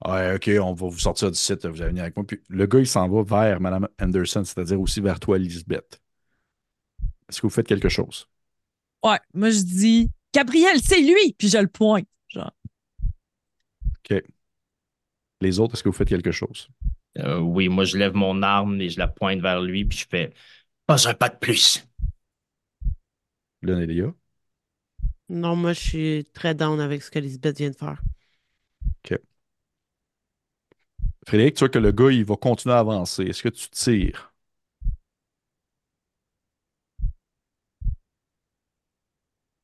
[0.07, 2.25] Ouais, ok, on va vous sortir du site, vous allez venir avec moi.
[2.27, 6.01] Puis le gars, il s'en va vers Madame Anderson, c'est-à-dire aussi vers toi, Lisbeth.
[7.29, 8.29] Est-ce que vous faites quelque chose?
[9.05, 11.35] Ouais, moi, je dis, Gabriel, c'est lui!
[11.37, 12.07] Puis je le pointe.
[12.29, 12.53] Genre,
[15.41, 16.69] Les autres, est-ce que vous faites quelque chose?
[17.19, 20.07] Euh, oui, moi, je lève mon arme et je la pointe vers lui, puis je
[20.09, 20.33] fais
[20.87, 21.88] pas un pas de plus.
[25.31, 28.01] Non, moi, je suis très down avec ce que Lisbeth vient de faire.
[31.27, 33.23] Frédéric, tu vois que le gars, il va continuer à avancer.
[33.25, 34.33] Est-ce que tu tires?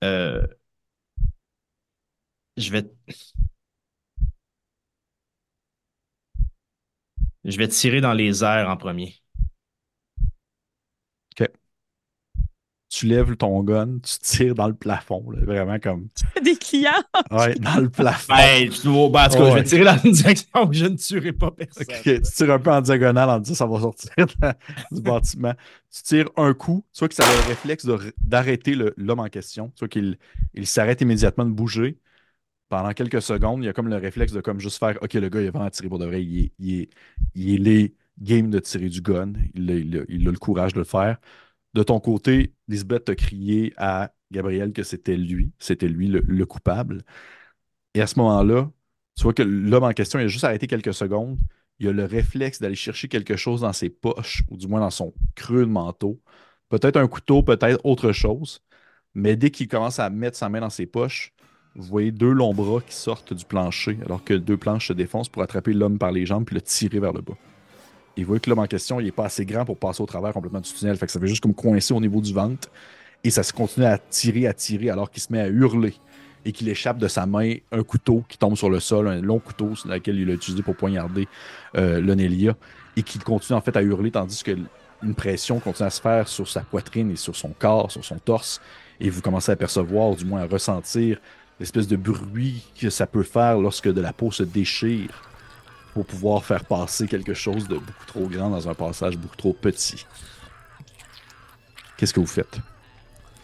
[0.02, 0.46] Euh,
[2.56, 2.84] je vais.
[7.44, 9.14] Je vais tirer dans les airs en premier.
[12.96, 16.06] Tu lèves ton gun, tu tires dans le plafond, là, vraiment comme.
[16.44, 16.92] des clients.
[17.32, 18.32] Ouais, dans le plafond.
[18.32, 19.50] Ben, je- bon, ben, en tout cas, Ouais.
[19.50, 21.86] je vais tirer dans une direction où je ne tuerai pas personne.
[21.88, 24.56] Ok, tu tires un peu en diagonale en disant ça va sortir la-
[24.92, 25.54] du bâtiment.
[25.92, 27.84] Tu tires un coup, tu vois que ça a le réflexe
[28.22, 29.72] d'arrêter le- l'homme en question.
[29.74, 30.16] Tu vois qu'il
[30.52, 31.98] il s'arrête immédiatement de bouger.
[32.68, 35.28] Pendant quelques secondes, il y a comme le réflexe de comme juste faire OK, le
[35.28, 36.22] gars, il a vraiment tiré pour de vrai.
[36.22, 36.90] Il est, il est,
[37.34, 39.32] il est game de tirer du gun.
[39.54, 41.18] Il a, il a- il a le courage de le faire.
[41.74, 46.46] De ton côté, Lisbeth a crié à Gabriel que c'était lui, c'était lui le, le
[46.46, 47.02] coupable.
[47.94, 48.70] Et à ce moment-là,
[49.16, 51.38] tu vois que l'homme en question, il a juste arrêté quelques secondes.
[51.78, 54.90] Il a le réflexe d'aller chercher quelque chose dans ses poches, ou du moins dans
[54.90, 56.20] son creux de manteau.
[56.68, 58.60] Peut-être un couteau, peut-être autre chose.
[59.14, 61.32] Mais dès qu'il commence à mettre sa main dans ses poches,
[61.76, 65.28] vous voyez deux longs bras qui sortent du plancher, alors que deux planches se défoncent
[65.28, 67.38] pour attraper l'homme par les jambes puis le tirer vers le bas.
[68.22, 70.32] Vous voyez que l'homme en question, il n'est pas assez grand pour passer au travers
[70.32, 70.96] complètement du tunnel.
[70.96, 72.68] Fait que ça fait juste comme coincer au niveau du ventre.
[73.24, 75.94] Et ça se continue à tirer, à tirer, alors qu'il se met à hurler.
[76.44, 79.38] Et qu'il échappe de sa main un couteau qui tombe sur le sol, un long
[79.38, 81.26] couteau sur lequel il a utilisé pour poignarder
[81.76, 82.54] euh, Lonelia.
[82.96, 84.56] Et qu'il continue en fait à hurler tandis que
[85.02, 88.18] une pression continue à se faire sur sa poitrine et sur son corps, sur son
[88.18, 88.60] torse.
[89.00, 91.18] Et vous commencez à percevoir, du moins à ressentir,
[91.58, 95.10] l'espèce de bruit que ça peut faire lorsque de la peau se déchire
[95.94, 99.52] pour pouvoir faire passer quelque chose de beaucoup trop grand dans un passage beaucoup trop
[99.52, 100.04] petit.
[101.96, 102.58] Qu'est-ce que vous faites?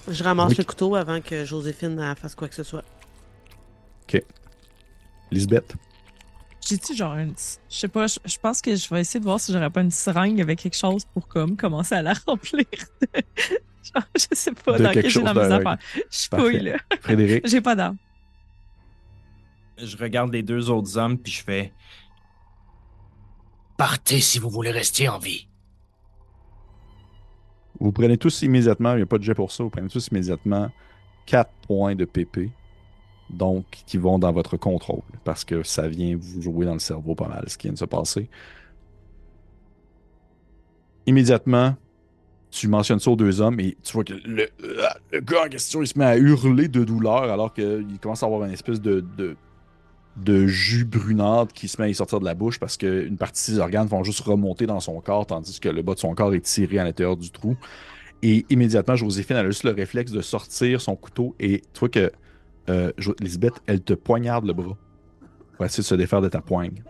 [0.08, 0.56] Je ramasse Oui.
[0.58, 2.84] le couteau avant que Joséphine fasse quoi que ce soit.
[5.30, 5.74] Lisbeth?
[6.68, 7.34] J'ai-tu genre une.
[7.70, 9.92] Je sais pas, je, pense que je vais essayer de voir si j'aurais pas une
[9.92, 12.64] seringue avec quelque chose pour comme commencer à la remplir.
[13.00, 13.22] de-
[13.94, 15.78] genre, je sais pas De dans quel j'ai dans mes de- affaires.
[16.10, 16.78] Je fouille, là.
[17.00, 17.96] Frédéric, J'ai pas d'arme.
[19.78, 21.72] Je regarde les deux autres hommes, puis je fais
[23.80, 25.48] Partez si vous voulez rester en vie.
[27.78, 30.08] vous prenez tous immédiatement, il n'y a pas de jet pour ça, vous prenez tous
[30.08, 30.68] immédiatement
[31.24, 32.50] 4 points de PP,
[33.30, 37.14] donc qui vont dans votre contrôle, parce que ça vient vous jouer dans le cerveau
[37.14, 38.28] pas mal, ce qui vient de se passer.
[41.06, 41.74] Immédiatement,
[42.50, 44.50] tu mentionnes ça aux deux hommes et tu vois que le,
[45.22, 48.44] gars en question, il se met à hurler de douleur alors qu'il commence à avoir
[48.44, 49.02] une espèce de,
[50.16, 53.50] de jus brunâtre qui se met à y sortir de la bouche parce qu'une partie
[53.50, 56.14] de ses organes vont juste remonter dans son corps tandis que le bas de son
[56.14, 57.56] corps est tiré à l'intérieur du trou.
[58.22, 62.12] Et immédiatement, Joséphine a juste le réflexe de sortir son couteau et tu vois que
[62.68, 64.76] euh, Lisbeth, elle te poignarde le bras
[65.56, 66.82] pour essayer de se défaire de ta poigne.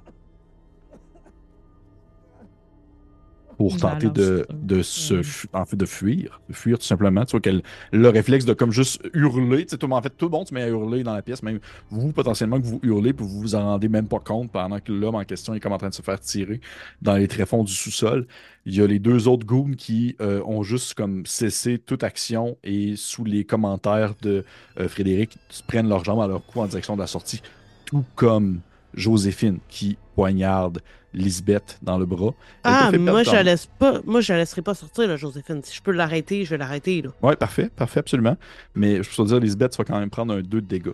[3.61, 5.17] Pour tenter de, de se
[5.53, 7.27] en fait, de fuir, de fuir tout simplement.
[7.27, 9.67] Tu vois qu'elle le réflexe de comme juste hurler.
[9.67, 11.43] Tu sais, tout, en fait, tout le monde se met à hurler dans la pièce,
[11.43, 14.81] même vous, potentiellement, que vous hurlez, puis vous vous en rendez même pas compte pendant
[14.81, 16.63] que l'homme en question est comme en train de se faire tirer
[17.03, 18.27] dans les tréfonds du sous-sol.
[18.65, 22.57] Il y a les deux autres goons qui euh, ont juste comme cessé toute action
[22.65, 24.43] et sous les commentaires de
[24.79, 25.37] euh, Frédéric,
[25.67, 27.43] prennent leurs jambes à leur cou en direction de la sortie,
[27.85, 28.61] tout comme
[28.95, 30.81] Joséphine qui poignarde
[31.13, 32.35] Lisbeth dans le bras.
[32.65, 34.01] Elle Ah, moi, je la laisse pas.
[34.05, 35.61] Moi, je la laisserai pas sortir, là, Joséphine.
[35.65, 37.11] Si je peux l'arrêter, je vais l'arrêter, là.
[37.23, 38.37] Ouais, parfait, parfait, absolument.
[38.75, 40.93] Mais je peux te dire, Lisbeth, tu vas quand même prendre un 2 de dégâts.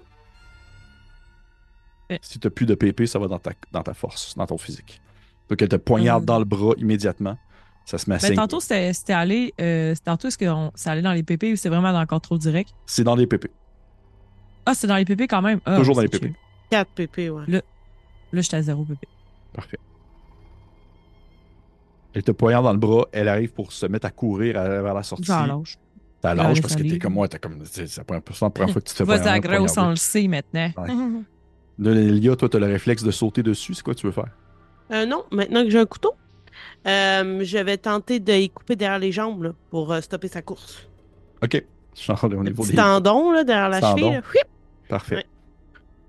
[2.22, 4.59] Si tu n'as plus de PP, ça va dans ta, dans ta force, dans ton
[4.59, 5.01] physique.
[5.49, 6.26] Donc, elle te poignarde Euh.
[6.26, 7.36] dans le bras immédiatement.
[7.84, 9.53] Ça se met à Ben, tantôt, c'était c'était allé.
[9.61, 12.07] Euh, tantôt, est-ce que on- ça allait dans les PP ou c'est vraiment dans le
[12.07, 12.70] contrôle direct?
[12.86, 13.49] C'est dans les PP.
[14.64, 15.61] Ah, c'est dans les PP quand même.
[15.64, 16.26] Ah, Toujours dans les PP.
[16.26, 16.34] chill.
[16.70, 17.62] 4 PP, ouais.
[18.37, 19.05] Là, j'étais à zéro PP.
[19.53, 19.78] Parfait.
[22.14, 23.07] Elle te poignarde dans le bras.
[23.12, 25.24] Elle arrive pour se mettre à courir à- vers la sortie.
[25.24, 25.78] J'en lâche.
[26.22, 27.28] T'as laisse parce que t'es comme moi.
[27.28, 29.97] T'es comme, c'est la première fois que tu te fais Vas-y, la grosse, on le
[29.97, 30.70] sait maintenant.
[30.78, 30.89] Ouais.
[31.78, 33.74] De Lélia, toi, t'as le réflexe de sauter dessus.
[33.74, 34.30] C'est quoi que tu veux faire?
[34.93, 36.14] Euh, non, maintenant que j'ai un couteau,
[36.87, 40.41] euh, je vais tenter de y couper derrière les jambes, là, pour euh, stopper sa
[40.41, 40.89] course.
[41.43, 41.62] OK.
[41.95, 42.74] Genre, au Le niveau des...
[42.76, 43.99] tendon, là, derrière la Tendon.
[43.99, 44.22] cheville, là.
[44.89, 45.16] Parfait.
[45.16, 45.26] Ouais.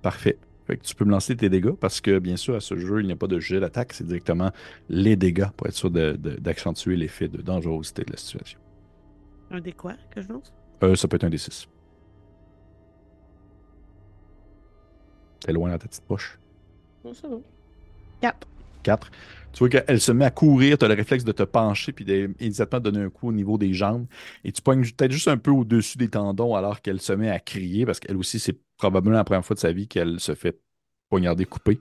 [0.01, 0.37] Parfait.
[0.67, 2.99] Fait que tu peux me lancer tes dégâts parce que, bien sûr, à ce jeu,
[2.99, 4.51] il n'y a pas de jet d'attaque, c'est directement
[4.89, 8.59] les dégâts pour être sûr d'accentuer l'effet de dangerosité de la situation.
[9.49, 10.53] Un des quoi que je lance?
[10.83, 11.69] Euh, ça peut être un des 6.
[15.39, 16.37] T'es loin dans ta petite poche.
[17.05, 17.37] Non, ça va.
[18.19, 18.47] 4.
[18.83, 19.11] 4.
[19.57, 22.05] Tu vois qu'elle se met à courir, tu as le réflexe de te pencher puis
[22.05, 24.05] d'immédiatement donner un coup au niveau des jambes.
[24.43, 27.39] Et tu pognes peut-être juste un peu au-dessus des tendons alors qu'elle se met à
[27.39, 30.59] crier parce qu'elle aussi, c'est probablement la première fois de sa vie qu'elle se fait
[31.09, 31.79] poignarder, couper.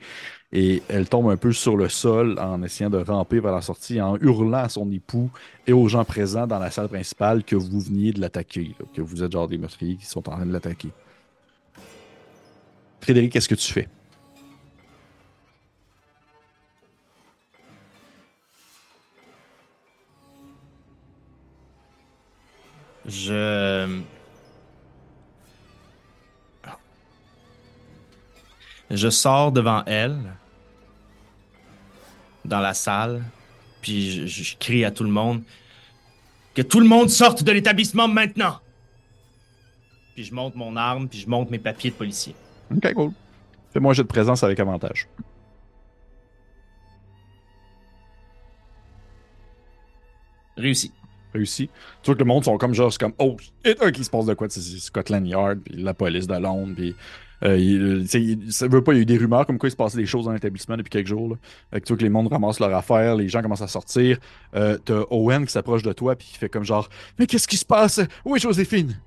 [0.52, 4.00] Et elle tombe un peu sur le sol en essayant de ramper vers la sortie,
[4.00, 5.30] en hurlant à son époux
[5.66, 9.22] et aux gens présents dans la salle principale que vous veniez de l'attaquer, que vous
[9.22, 10.88] êtes genre des meurtriers qui sont en train de l'attaquer.
[13.02, 13.86] Frédéric, qu'est-ce que tu fais?
[23.06, 24.02] Je.
[28.88, 30.16] Je sors devant elle,
[32.44, 33.24] dans la salle,
[33.82, 35.42] puis je, je crie à tout le monde
[36.56, 38.58] que tout le monde sorte de l'établissement maintenant.
[40.14, 42.34] Puis je monte mon arme, puis je monte mes papiers de policier.
[42.74, 43.12] Ok, cool.
[43.72, 45.06] Fais-moi un jet de présence avec avantage.
[50.56, 50.90] Réussi.
[51.36, 51.68] Réussi.
[52.02, 54.10] Tu vois que le monde sont comme genre, c'est comme, oh, shit, ok, il se
[54.10, 54.48] passe de quoi?
[54.50, 56.94] C'est Scotland Yard, puis la police de Londres, puis.
[57.44, 59.68] euh, il- sais, il- ça veut pas, il y a eu des rumeurs comme quoi
[59.68, 61.28] il se passait des choses dans l'établissement depuis quelques jours.
[61.28, 61.36] Là.
[61.70, 64.18] Fait que tu vois que les mondes ramassent leur affaire, les gens commencent à sortir.
[64.54, 67.58] Euh, T'as Owen qui s'approche de toi, puis qui fait comme genre, mais qu'est-ce qui
[67.58, 68.00] se passe?
[68.24, 68.98] Où est Joséphine?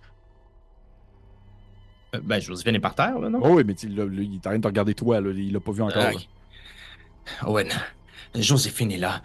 [2.16, 3.40] Euh, ben, Joséphine est par terre, là, non?
[3.44, 5.52] Oh oui, mais tu- là, lui, il est en train de regarder toi, là, il
[5.54, 6.02] l'a pas vu encore.
[6.04, 7.48] Là.
[7.48, 7.68] Owen,
[8.36, 9.22] Joséphine est là.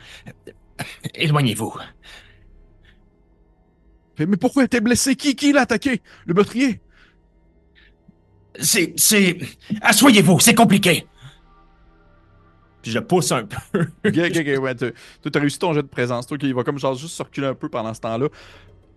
[1.14, 1.74] Éloignez-vous.
[4.16, 5.16] Fait, mais pourquoi elle était blessée?
[5.16, 6.00] Qui, qui l'a attaqué?
[6.26, 6.80] Le meurtrier?
[8.60, 8.92] C'est.
[8.96, 9.38] C'est.
[9.80, 11.06] Assoyez-vous, c'est compliqué.
[12.82, 13.56] Puis je le pousse un peu.
[14.06, 14.90] Ok, ok, ok, ouais, t'as-
[15.22, 16.26] toi, t'as réussi ton jet de présence.
[16.26, 18.28] Toi, qui va comme genre juste circuler un peu pendant ce temps-là.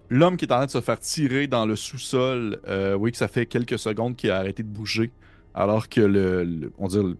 [0.10, 3.18] L'homme qui est en train de se faire tirer dans le sous-sol, euh, oui, que
[3.18, 5.12] ça fait quelques secondes qu'il a arrêté de bouger,
[5.54, 7.18] alors que le, le- on dirait, le-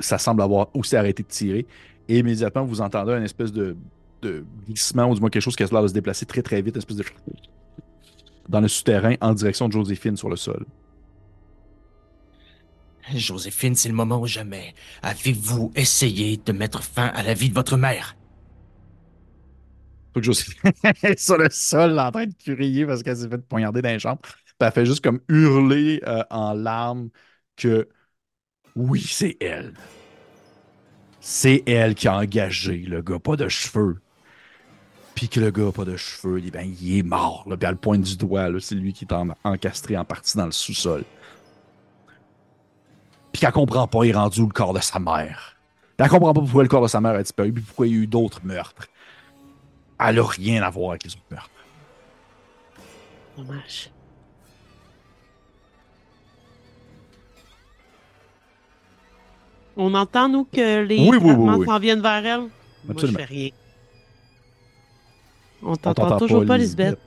[0.00, 1.66] ça semble avoir aussi arrêté de tirer.
[2.08, 3.76] Et immédiatement, vous entendez un espèce de,
[4.22, 6.62] de glissement, ou du moins quelque chose qui a l'air de se déplacer très très
[6.62, 7.04] vite, une espèce de
[8.48, 10.66] dans le souterrain en direction de Joséphine sur le sol.
[13.14, 14.74] Joséphine, c'est le moment ou jamais.
[15.02, 18.16] Avez-vous essayé de mettre fin à la vie de votre mère?
[20.14, 23.38] Faut que Joséphine est sur le sol en train de crier parce qu'elle s'est fait
[23.38, 24.18] poignarder dans les jambes.
[24.22, 27.10] Puis elle fait juste comme hurler euh, en larmes
[27.56, 27.88] que
[28.76, 29.74] oui, c'est elle.
[31.20, 34.00] C'est elle qui a engagé le gars, pas de cheveux.
[35.14, 37.44] Puis que le gars a pas de cheveux, eh ben, il est mort.
[37.48, 37.56] Là.
[37.56, 40.46] Puis elle pointe du doigt, là, c'est lui qui est en- encastré en partie dans
[40.46, 41.04] le sous-sol.
[43.32, 45.56] Puis qu'elle comprend pas, il est rendu où le corps de sa mère.
[45.96, 47.92] Puis elle comprend pas pourquoi le corps de sa mère a disparu, puis pourquoi il
[47.94, 48.88] y a eu d'autres meurtres.
[49.98, 51.50] Elle a rien à voir avec les autres meurtres.
[53.36, 53.90] Dommage.
[59.76, 62.40] On entend, nous, que les Oui, oui, oui, s'en viennent vers elle?
[62.40, 62.50] Moi,
[62.88, 63.18] je Absolument.
[63.18, 63.50] fais rien.
[65.62, 66.98] On t'entend toujours pas, Lisbeth.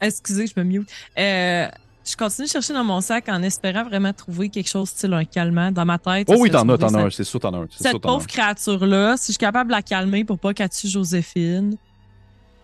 [0.00, 0.88] Excusez, je me mute.
[1.18, 1.68] Euh,
[2.10, 5.24] je continue de chercher dans mon sac en espérant vraiment trouver quelque chose style un
[5.24, 6.26] calmant dans ma tête.
[6.30, 7.66] Oh oui, t'en as, t'en as un, c'est sûr, t'en as un.
[7.70, 11.76] Cette pauvre créature-là, si je suis capable de la calmer pour pas qu'elle tue Joséphine,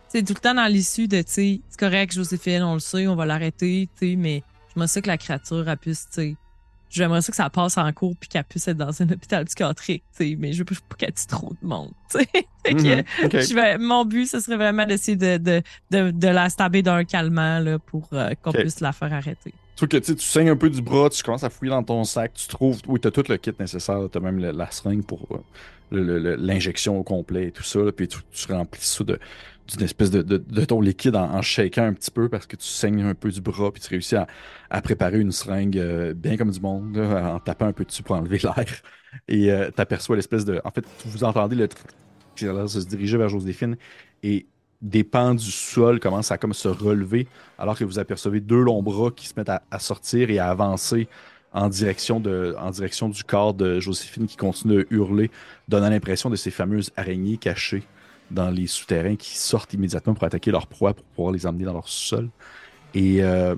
[0.09, 3.07] c'est tout le temps dans l'issue de, tu sais, c'est correct, Joséphine, on le sait,
[3.07, 4.43] on va l'arrêter, tu sais, mais
[4.75, 6.37] je me sais que la créature, elle puisse, tu sais,
[6.91, 10.05] j'aimerais ça que ça passe en cours puis qu'elle puisse être dans un hôpital psychiatrique,
[10.17, 12.19] tu sais, mais je veux pas qu'elle tue trop de monde, tu
[12.65, 13.31] que, Mhm, ok.
[13.41, 17.05] je vais- mon but, ce serait vraiment d'essayer de, de, de, de la stabber d'un
[17.05, 19.55] calmant, là, pour euh, qu'on puisse la faire arrêter.
[19.79, 21.83] Sauf que tu sais, tu saignes un peu du bras, tu commences à fouiller dans
[21.83, 22.81] ton sac, tu trouves.
[22.87, 25.27] Oui, t'as tout le kit nécessaire, t'as même le- la seringue pour
[25.93, 29.19] euh, l'injection au complet et tout ça, là, puis tu, tu remplis ça de-
[29.67, 32.67] d'une espèce de, de- ton liquide en, en shakant un petit peu parce que tu
[32.67, 36.51] saignes un peu du bras, puis tu réussis à, préparer une seringue euh, bien comme
[36.51, 38.65] du monde, en tapant un peu dessus pour enlever l'air.
[39.29, 40.61] Et euh, t'aperçois l'espèce de.
[40.65, 41.69] En fait, vous entendez le
[42.37, 43.77] qui a se diriger vers Joséphine
[44.23, 44.47] et
[44.83, 48.83] des pans du sol commencent à comme se relever alors que vous apercevez deux longs
[48.83, 51.09] bras qui se mettent à, sortir et à avancer
[51.53, 52.23] en direction,
[52.59, 55.31] en direction du corps de Joséphine qui continue de hurler,
[55.69, 57.89] donnant l'impression de ces fameuses araignées cachées
[58.31, 61.73] dans les souterrains qui sortent immédiatement pour attaquer leur proie pour pouvoir les emmener dans
[61.75, 62.29] leur sol.
[62.95, 63.55] Et euh,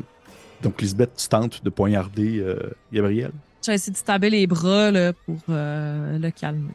[0.63, 3.33] donc, Lisbeth, tu tentes de poignarder euh, Gabriel?
[3.65, 6.73] J'ai essayé de stabber les bras, là, pour euh, le calmer.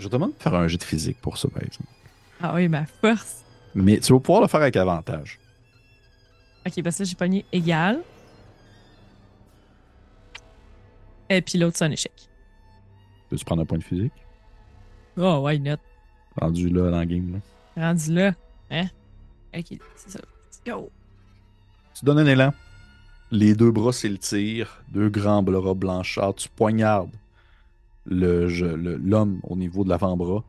[0.00, 1.90] Je te demande de faire un jet de physique pour ça, par exemple.
[2.42, 3.44] Ah oui, ma force.
[3.74, 5.38] Mais tu vas pouvoir le faire avec avantage.
[6.66, 8.00] Ok, parce que là, j'ai pogné égal.
[11.28, 12.29] Et puis l'autre, c'est un échec.
[13.30, 14.12] Peux-tu prendre un point de physique?
[15.16, 15.76] Oh, why not?
[16.40, 17.32] Rendu là dans le game.
[17.76, 17.88] Là.
[17.88, 18.32] Rendu là.
[18.70, 18.86] Hein?
[19.56, 20.18] Ok, c'est ça.
[20.18, 20.90] Let's go.
[21.94, 22.52] Tu donnes un élan.
[23.32, 26.34] Les deux bras s'étirent, deux grands bras blanchâtres.
[26.42, 27.10] Tu poignardes
[28.06, 30.42] le- je- le- l'homme au niveau de l'avant-bras.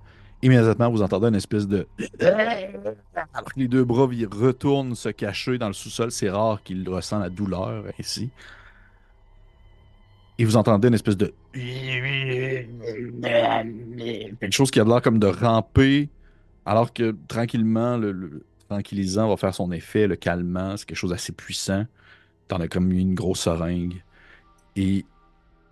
[0.43, 1.85] Immédiatement, vous entendez une espèce de.
[2.19, 6.11] Alors que les deux bras ils retournent se cacher dans le sous-sol.
[6.11, 8.29] C'est rare qu'il ressent la douleur ainsi.
[10.41, 11.31] Et vous entendez une espèce de.
[14.39, 16.09] Quelque chose qui a l'air comme de ramper,
[16.65, 20.77] alors que tranquillement, le, tranquillisant va faire son effet, le calmant.
[20.77, 21.85] C'est quelque chose d'assez puissant.
[22.47, 24.01] T'en as comme une grosse seringue.
[24.75, 25.05] Et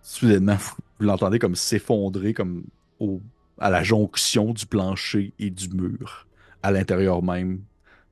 [0.03, 2.65] soudainement, vous, l'entendez comme s'effondrer comme
[2.99, 3.22] au,
[3.57, 6.28] à la jonction du plancher et du mur,
[6.61, 7.61] à l'intérieur même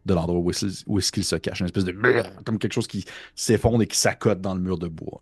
[0.08, 0.52] de l'endroit où
[0.88, 1.60] où est-ce qu'il se cache.
[1.60, 1.92] Une espèce de.
[2.44, 3.06] comme quelque chose qui
[3.36, 5.22] s'effondre et qui s'accote dans le mur de bois.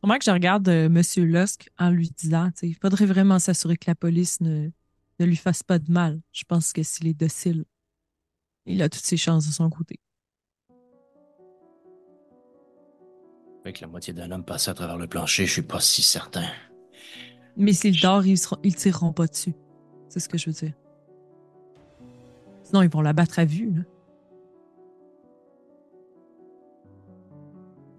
[0.00, 3.90] Comment que je regarde euh, Monsieur Lusk en lui disant, il faudrait vraiment s'assurer que
[3.90, 4.70] la police ne,
[5.18, 6.20] ne lui fasse pas de mal.
[6.32, 7.64] Je pense que s'il est docile,
[8.66, 9.98] il a toutes ses chances de son côté.
[13.64, 16.46] Avec la moitié d'un homme passé à travers le plancher, je suis pas si certain.
[17.56, 19.54] Mais s'il dort, ils, seront- ils tireront pas dessus.
[20.08, 20.74] C'est ce que je veux dire.
[22.62, 23.72] Sinon, ils vont la battre à vue.
[23.74, 23.82] Là.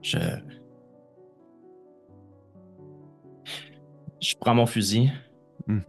[0.01, 0.17] Je.
[4.19, 5.11] Je prends mon fusil.
[5.67, 5.81] Mhm.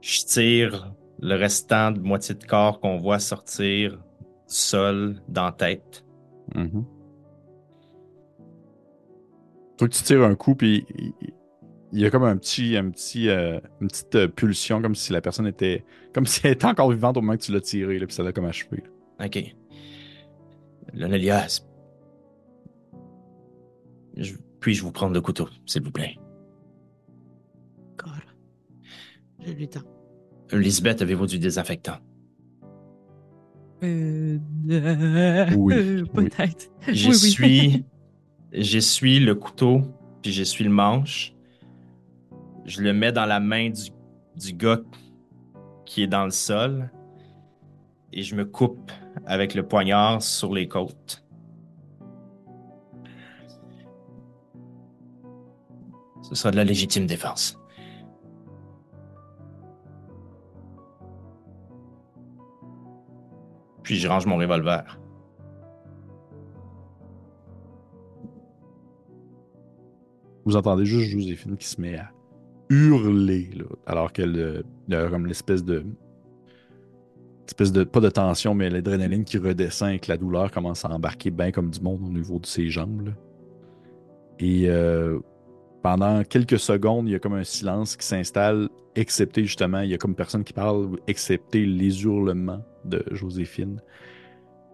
[0.00, 3.98] Je tire le restant de moitié de corps qu'on voit sortir du
[4.46, 6.04] sol dans la tête.
[9.78, 11.12] Faut que tu tires un coup, puis il-
[11.92, 15.12] il y a comme un petit, un petit, euh, une petite euh, pulsion, comme si
[15.12, 17.98] la personne était, comme si elle était encore vivante au moment que tu l'as tiré,
[17.98, 18.82] là, puis ça l'a comme achevé.
[19.18, 19.26] là.
[19.26, 19.54] Ok.
[20.94, 21.62] L'Onelias.
[24.16, 24.34] Je...
[24.60, 26.16] Puis-je vous prendre le couteau, s'il vous plaît?
[27.92, 28.14] Encore.
[29.44, 29.80] Je lui tends.
[30.52, 31.96] Lisbeth, avez-vous du désinfectant?
[33.82, 34.38] Euh,
[34.70, 36.28] euh, Oui, euh, oui.
[36.28, 36.70] Peut-être.
[36.88, 37.84] J'essuie,
[38.52, 39.82] j'essuie le couteau,
[40.22, 41.34] puis j'essuie le manche.
[42.64, 43.90] Je le mets dans la main du,
[44.36, 44.80] du gars
[45.84, 46.90] qui est dans le sol.
[48.12, 48.92] et je me coupe
[49.26, 51.24] avec le poignard sur les côtes.
[56.32, 57.58] Ce sera de la légitime défense.
[63.82, 64.98] Puis je range mon revolver.
[70.46, 72.10] Vous entendez juste Joséphine qui se met à
[72.70, 73.50] hurler,
[73.84, 75.84] alors qu'elle a comme l'espèce de.
[77.46, 77.84] espèce de.
[77.84, 81.52] pas de tension, mais l'adrénaline qui redescend et que la douleur commence à embarquer bien
[81.52, 83.12] comme du monde au niveau de ses jambes.
[84.38, 85.20] Et euh,
[85.82, 89.94] pendant quelques secondes, il y a comme un silence qui s'installe, excepté justement, il y
[89.94, 93.80] a comme personne qui parle, excepté les hurlements de Joséphine.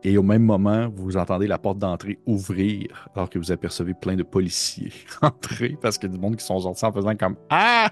[0.05, 4.15] Et au même moment, vous entendez la porte d'entrée ouvrir alors que vous apercevez plein
[4.15, 4.93] de policiers
[5.23, 7.91] entrer parce qu'il y a du monde qui sont sortis en faisant comme Ah,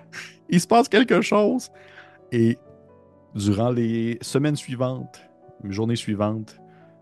[0.49, 1.71] il se passe quelque chose.
[2.31, 2.59] Et
[3.35, 5.21] durant les semaines suivantes,
[5.65, 6.61] les journées suivantes,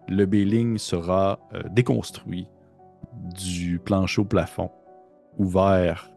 [0.08, 2.46] le Béling sera euh, déconstruit
[3.34, 4.70] du plancher au plafond,
[5.38, 6.10] ouvert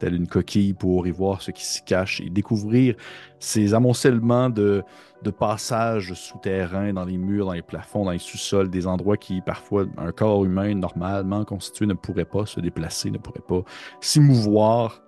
[0.00, 2.96] telle une coquille pour y voir ce qui s'y cache et découvrir
[3.38, 4.82] ces amoncellements de,
[5.22, 9.40] de passages souterrains dans les murs, dans les plafonds, dans les sous-sols, des endroits qui
[9.42, 13.62] parfois un corps humain normalement constitué ne pourrait pas se déplacer, ne pourrait pas
[14.00, 15.02] s'émouvoir.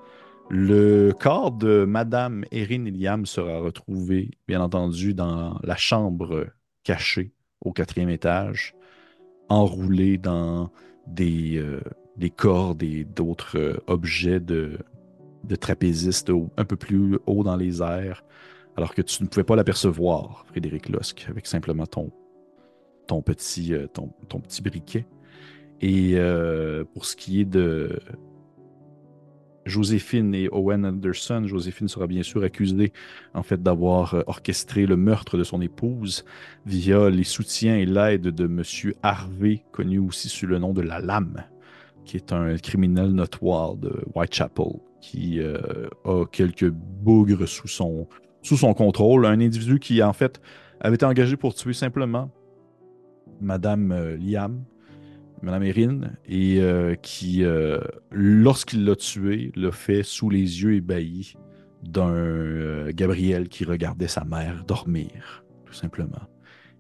[0.51, 6.49] Le corps de Madame Erin Iliam sera retrouvé, bien entendu, dans la chambre
[6.85, 7.33] cachée
[7.63, 8.75] au quatrième étage,
[9.49, 10.71] enroulé dans
[11.07, 11.81] des, euh,
[12.17, 14.79] des cordes et d'autres euh, objets de,
[15.45, 18.25] de trapézistes un peu plus haut dans les airs,
[18.77, 22.11] alors que tu ne pouvais pas l'apercevoir, Frédéric Losque, avec simplement ton,
[23.07, 25.07] ton, petit, euh, ton, ton petit briquet.
[25.81, 27.99] Et euh, pour ce qui est de
[29.65, 32.93] Joséphine et Owen Anderson, Joséphine sera bien sûr accusée
[33.35, 36.25] en fait d'avoir orchestré le meurtre de son épouse
[36.67, 41.01] via les soutiens et l'aide de Monsieur Harvey, connu aussi sous le nom de la
[41.01, 41.45] Lame,
[42.05, 48.07] qui est un criminel notoire de Whitechapel, qui euh, a quelques bougres sous son,
[48.43, 49.27] sous son contrôle.
[49.27, 50.41] Un individu qui, en fait,
[50.81, 52.31] avait été engagé pour tuer simplement
[53.41, 54.65] Madame euh, Liam,
[55.43, 57.45] Madame Erin, et euh, qui,
[58.13, 61.35] lorsqu'il l'a tué, l'a fait sous les yeux ébahis
[61.83, 66.29] d'un Gabriel qui regardait sa mère dormir, tout simplement.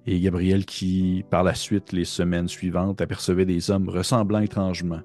[0.06, 5.00] Et Gabriel qui, par la suite, les semaines suivantes, apercevait des hommes ressemblant étrangement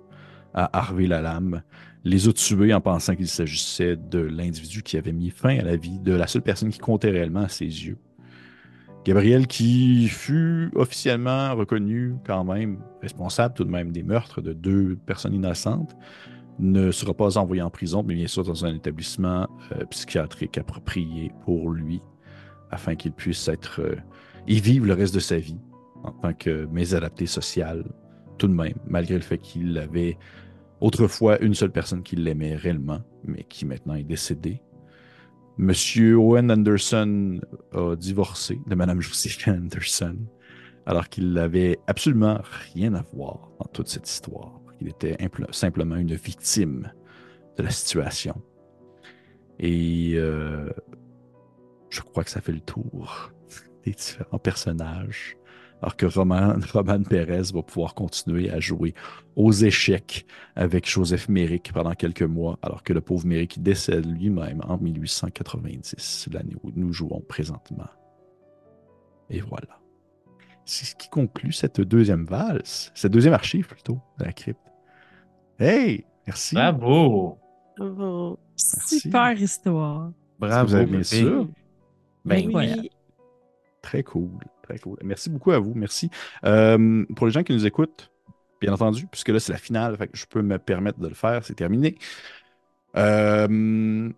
[0.54, 1.62] à Harvey Lalame,
[2.04, 5.76] les a tués en pensant qu'il s'agissait de l'individu qui avait mis fin à la
[5.76, 7.98] vie de la seule personne qui comptait réellement à ses yeux.
[9.06, 14.98] Gabriel qui fut officiellement reconnu quand même responsable tout de même des meurtres de deux
[15.06, 15.96] personnes innocentes,
[16.60, 21.32] ne sera pas envoyé en prison, mais bien sûr dans un établissement euh, psychiatrique approprié
[21.46, 22.02] pour lui,
[22.72, 23.96] afin qu'il puisse être euh,
[24.48, 25.60] vivre le reste de sa vie
[26.04, 27.84] en tant que mésadapté social,
[28.38, 30.18] tout de même, malgré le fait qu'il avait
[30.80, 34.62] autrefois une seule personne qui l'aimait réellement, mais qui maintenant est décédée.
[35.58, 37.42] Monsieur Owen Anderson
[37.74, 40.18] a divorcé de Madame Josephine Anderson,
[40.86, 42.40] alors qu'il n'avait absolument
[42.74, 44.62] rien à voir dans toute cette histoire.
[44.80, 46.92] Il était impl- simplement une victime
[47.58, 48.40] de la situation.
[49.60, 50.70] Et euh,
[51.90, 53.32] je crois que ça fait le tour
[53.84, 55.38] des différents personnages.
[55.82, 58.94] Alors que Roman, Roman Pérez va pouvoir continuer à jouer
[59.36, 60.26] aux échecs
[60.56, 66.30] avec Joseph Méric pendant quelques mois, alors que le pauvre Méric décède lui-même en 1890,
[66.34, 67.88] l'année où nous jouons présentement.
[69.30, 69.80] Et voilà.
[70.66, 74.60] C'est ce qui conclut cette deuxième valse, cette deuxième archive plutôt de la crypte.
[75.60, 76.56] Hey, merci.
[76.56, 77.38] Bravo!
[77.78, 78.40] Bravo.
[78.52, 79.00] Merci.
[79.00, 80.12] Super histoire.
[80.40, 81.48] Bravo, vous avez bien sûr?
[82.26, 82.52] Ben Oui.
[82.54, 82.92] oui.
[83.82, 84.30] Très cool,
[84.68, 84.98] très cool.
[85.04, 86.10] Merci beaucoup à vous, merci.
[86.44, 88.12] Euh, pour les gens qui nous écoutent,
[88.60, 91.56] bien entendu, puisque là c'est la finale, je peux me permettre de le faire, c'est
[91.56, 91.98] terminé.
[92.96, 94.10] Euh,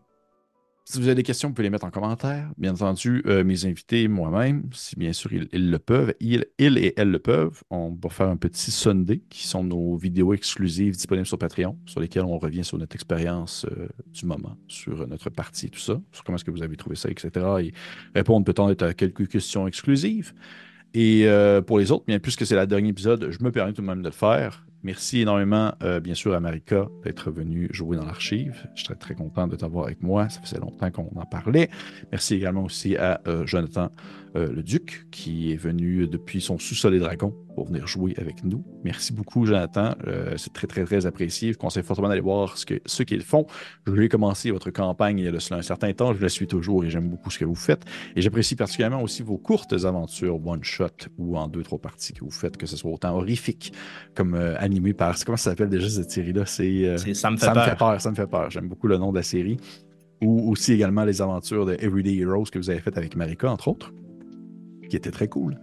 [0.90, 2.49] si vous avez des questions, vous pouvez les mettre en commentaire.
[2.57, 7.11] Bien entendu, euh, mes invités, moi-même, si bien sûr ils, le peuvent, ils, et elles
[7.11, 11.38] le peuvent, on va faire un petit Sunday, qui sont nos vidéos exclusives disponibles sur
[11.38, 15.80] Patreon, sur lesquelles on revient sur notre expérience euh, du moment, sur notre partie tout
[15.80, 17.45] ça, sur comment est-ce que vous avez trouvé ça, etc.
[17.61, 17.74] Et
[18.16, 20.34] répondre peut-être à quelques questions exclusives.
[20.95, 23.84] Et euh, pour les autres, bien puisque c'est la dernier épisode, je me permets tout
[23.84, 24.66] de même de le faire.
[24.81, 28.65] Merci énormément, euh, bien sûr, à Marika d'être venue jouer dans l'archive.
[28.76, 30.30] Je serais très content de t'avoir avec moi.
[30.30, 31.69] Ça faisait longtemps qu'on en parlait.
[32.11, 33.89] Merci également aussi à euh, Jonathan
[34.35, 38.43] euh, le Duc, qui est venu depuis son sous-sol des dragons pour venir jouer avec
[38.43, 38.64] nous.
[38.84, 39.95] Merci beaucoup, Jonathan.
[40.07, 41.49] Euh, c'est très, très, très apprécié.
[41.49, 43.45] Je vous conseille fortement d'aller voir ce, que, ce qu'ils font.
[43.88, 46.14] Je vais commencer votre campagne il y a de cela un certain temps.
[46.14, 47.84] Je la suis toujours et j'aime beaucoup ce que vous faites.
[48.15, 50.88] Et j'apprécie particulièrement aussi vos courtes aventures one-shot
[51.18, 53.73] ou en deux, trois parties que vous faites, que ce soit autant horrifique
[54.15, 55.15] comme euh, animé par.
[55.26, 56.45] Comment ça s'appelle déjà cette série-là?
[56.45, 57.99] C'est C'est- ça me fait ça me fait peur.
[57.99, 58.49] Ça me fait peur.
[58.51, 59.57] J'aime beaucoup le nom de la série.
[60.22, 63.69] Ou aussi également les aventures de Everyday Heroes que vous avez faites avec Marika, entre
[63.69, 63.93] autres,
[64.90, 65.60] qui était très cool.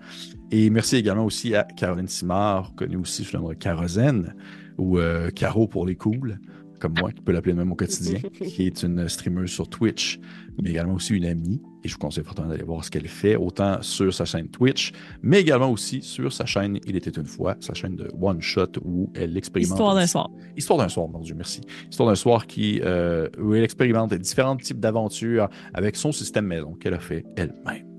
[0.51, 4.35] Et merci également aussi à Caroline Simard, connue aussi sous le nom de Carozène,
[4.79, 6.39] ou euh, Caro pour les cools,
[6.79, 10.21] comme moi, qui peut l'appeler même au quotidien, qui est une streameuse sur Twitch,
[10.63, 11.61] mais également aussi une amie.
[11.85, 14.93] Et je vous conseille fortement d'aller voir ce qu'elle fait, autant sur sa chaîne Twitch,
[15.23, 18.73] mais également aussi sur sa chaîne Il était une fois, sa chaîne de One Shot,
[18.85, 19.73] où elle expérimente.
[19.73, 20.31] Histoire d'un soir.
[20.57, 21.61] Histoire d'un soir, mon Dieu, merci.
[21.91, 26.75] Histoire d'un soir qui, euh, où elle expérimente différents types d'aventures avec son système maison
[26.75, 27.96] qu'elle a fait elle-même.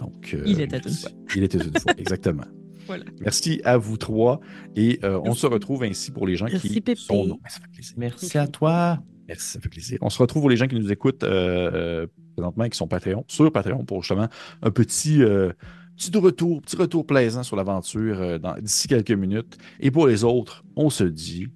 [0.00, 1.10] Donc, euh, Il était une fois.
[1.36, 2.44] Il était une fois, exactement.
[2.86, 3.04] Voilà.
[3.20, 4.40] Merci à vous trois.
[4.74, 6.96] Et euh, on se retrouve ainsi pour les gens Merci, qui Pépé.
[6.96, 7.24] sont...
[7.24, 7.94] Non, mais ça fait plaisir.
[7.98, 8.98] Merci à toi.
[9.28, 9.98] Merci, ça fait plaisir.
[10.00, 13.24] On se retrouve pour les gens qui nous écoutent euh, présentement et qui sont Patreon,
[13.28, 14.26] sur Patreon pour justement
[14.62, 15.52] un petit, euh,
[15.96, 19.56] petit retour, petit retour plaisant sur l'aventure euh, d'ici quelques minutes.
[19.78, 21.46] Et pour les autres, on se dit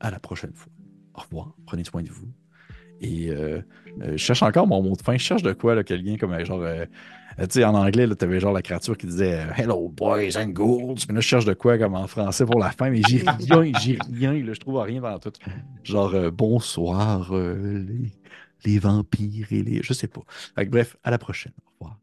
[0.00, 0.72] à la prochaine fois.
[1.14, 2.26] Au revoir, prenez soin de vous.
[3.00, 3.60] Et euh,
[4.02, 5.12] euh, je cherche encore mon mot de fin.
[5.12, 6.64] Je cherche de quoi, là, quelqu'un comme euh, genre.
[7.38, 10.96] Euh, en anglais, tu avais genre la créature qui disait euh, Hello, boys and ghouls.
[11.08, 13.72] Mais là, je cherche de quoi comme en français pour la fin, mais j'ai rien,
[13.80, 14.52] j'ai rien.
[14.52, 15.32] Je trouve rien dans tout.
[15.82, 18.12] Genre, euh, bonsoir, les,
[18.64, 19.82] les vampires et les.
[19.82, 20.22] Je sais pas.
[20.66, 21.52] Bref, à la prochaine.
[21.80, 21.98] Au revoir.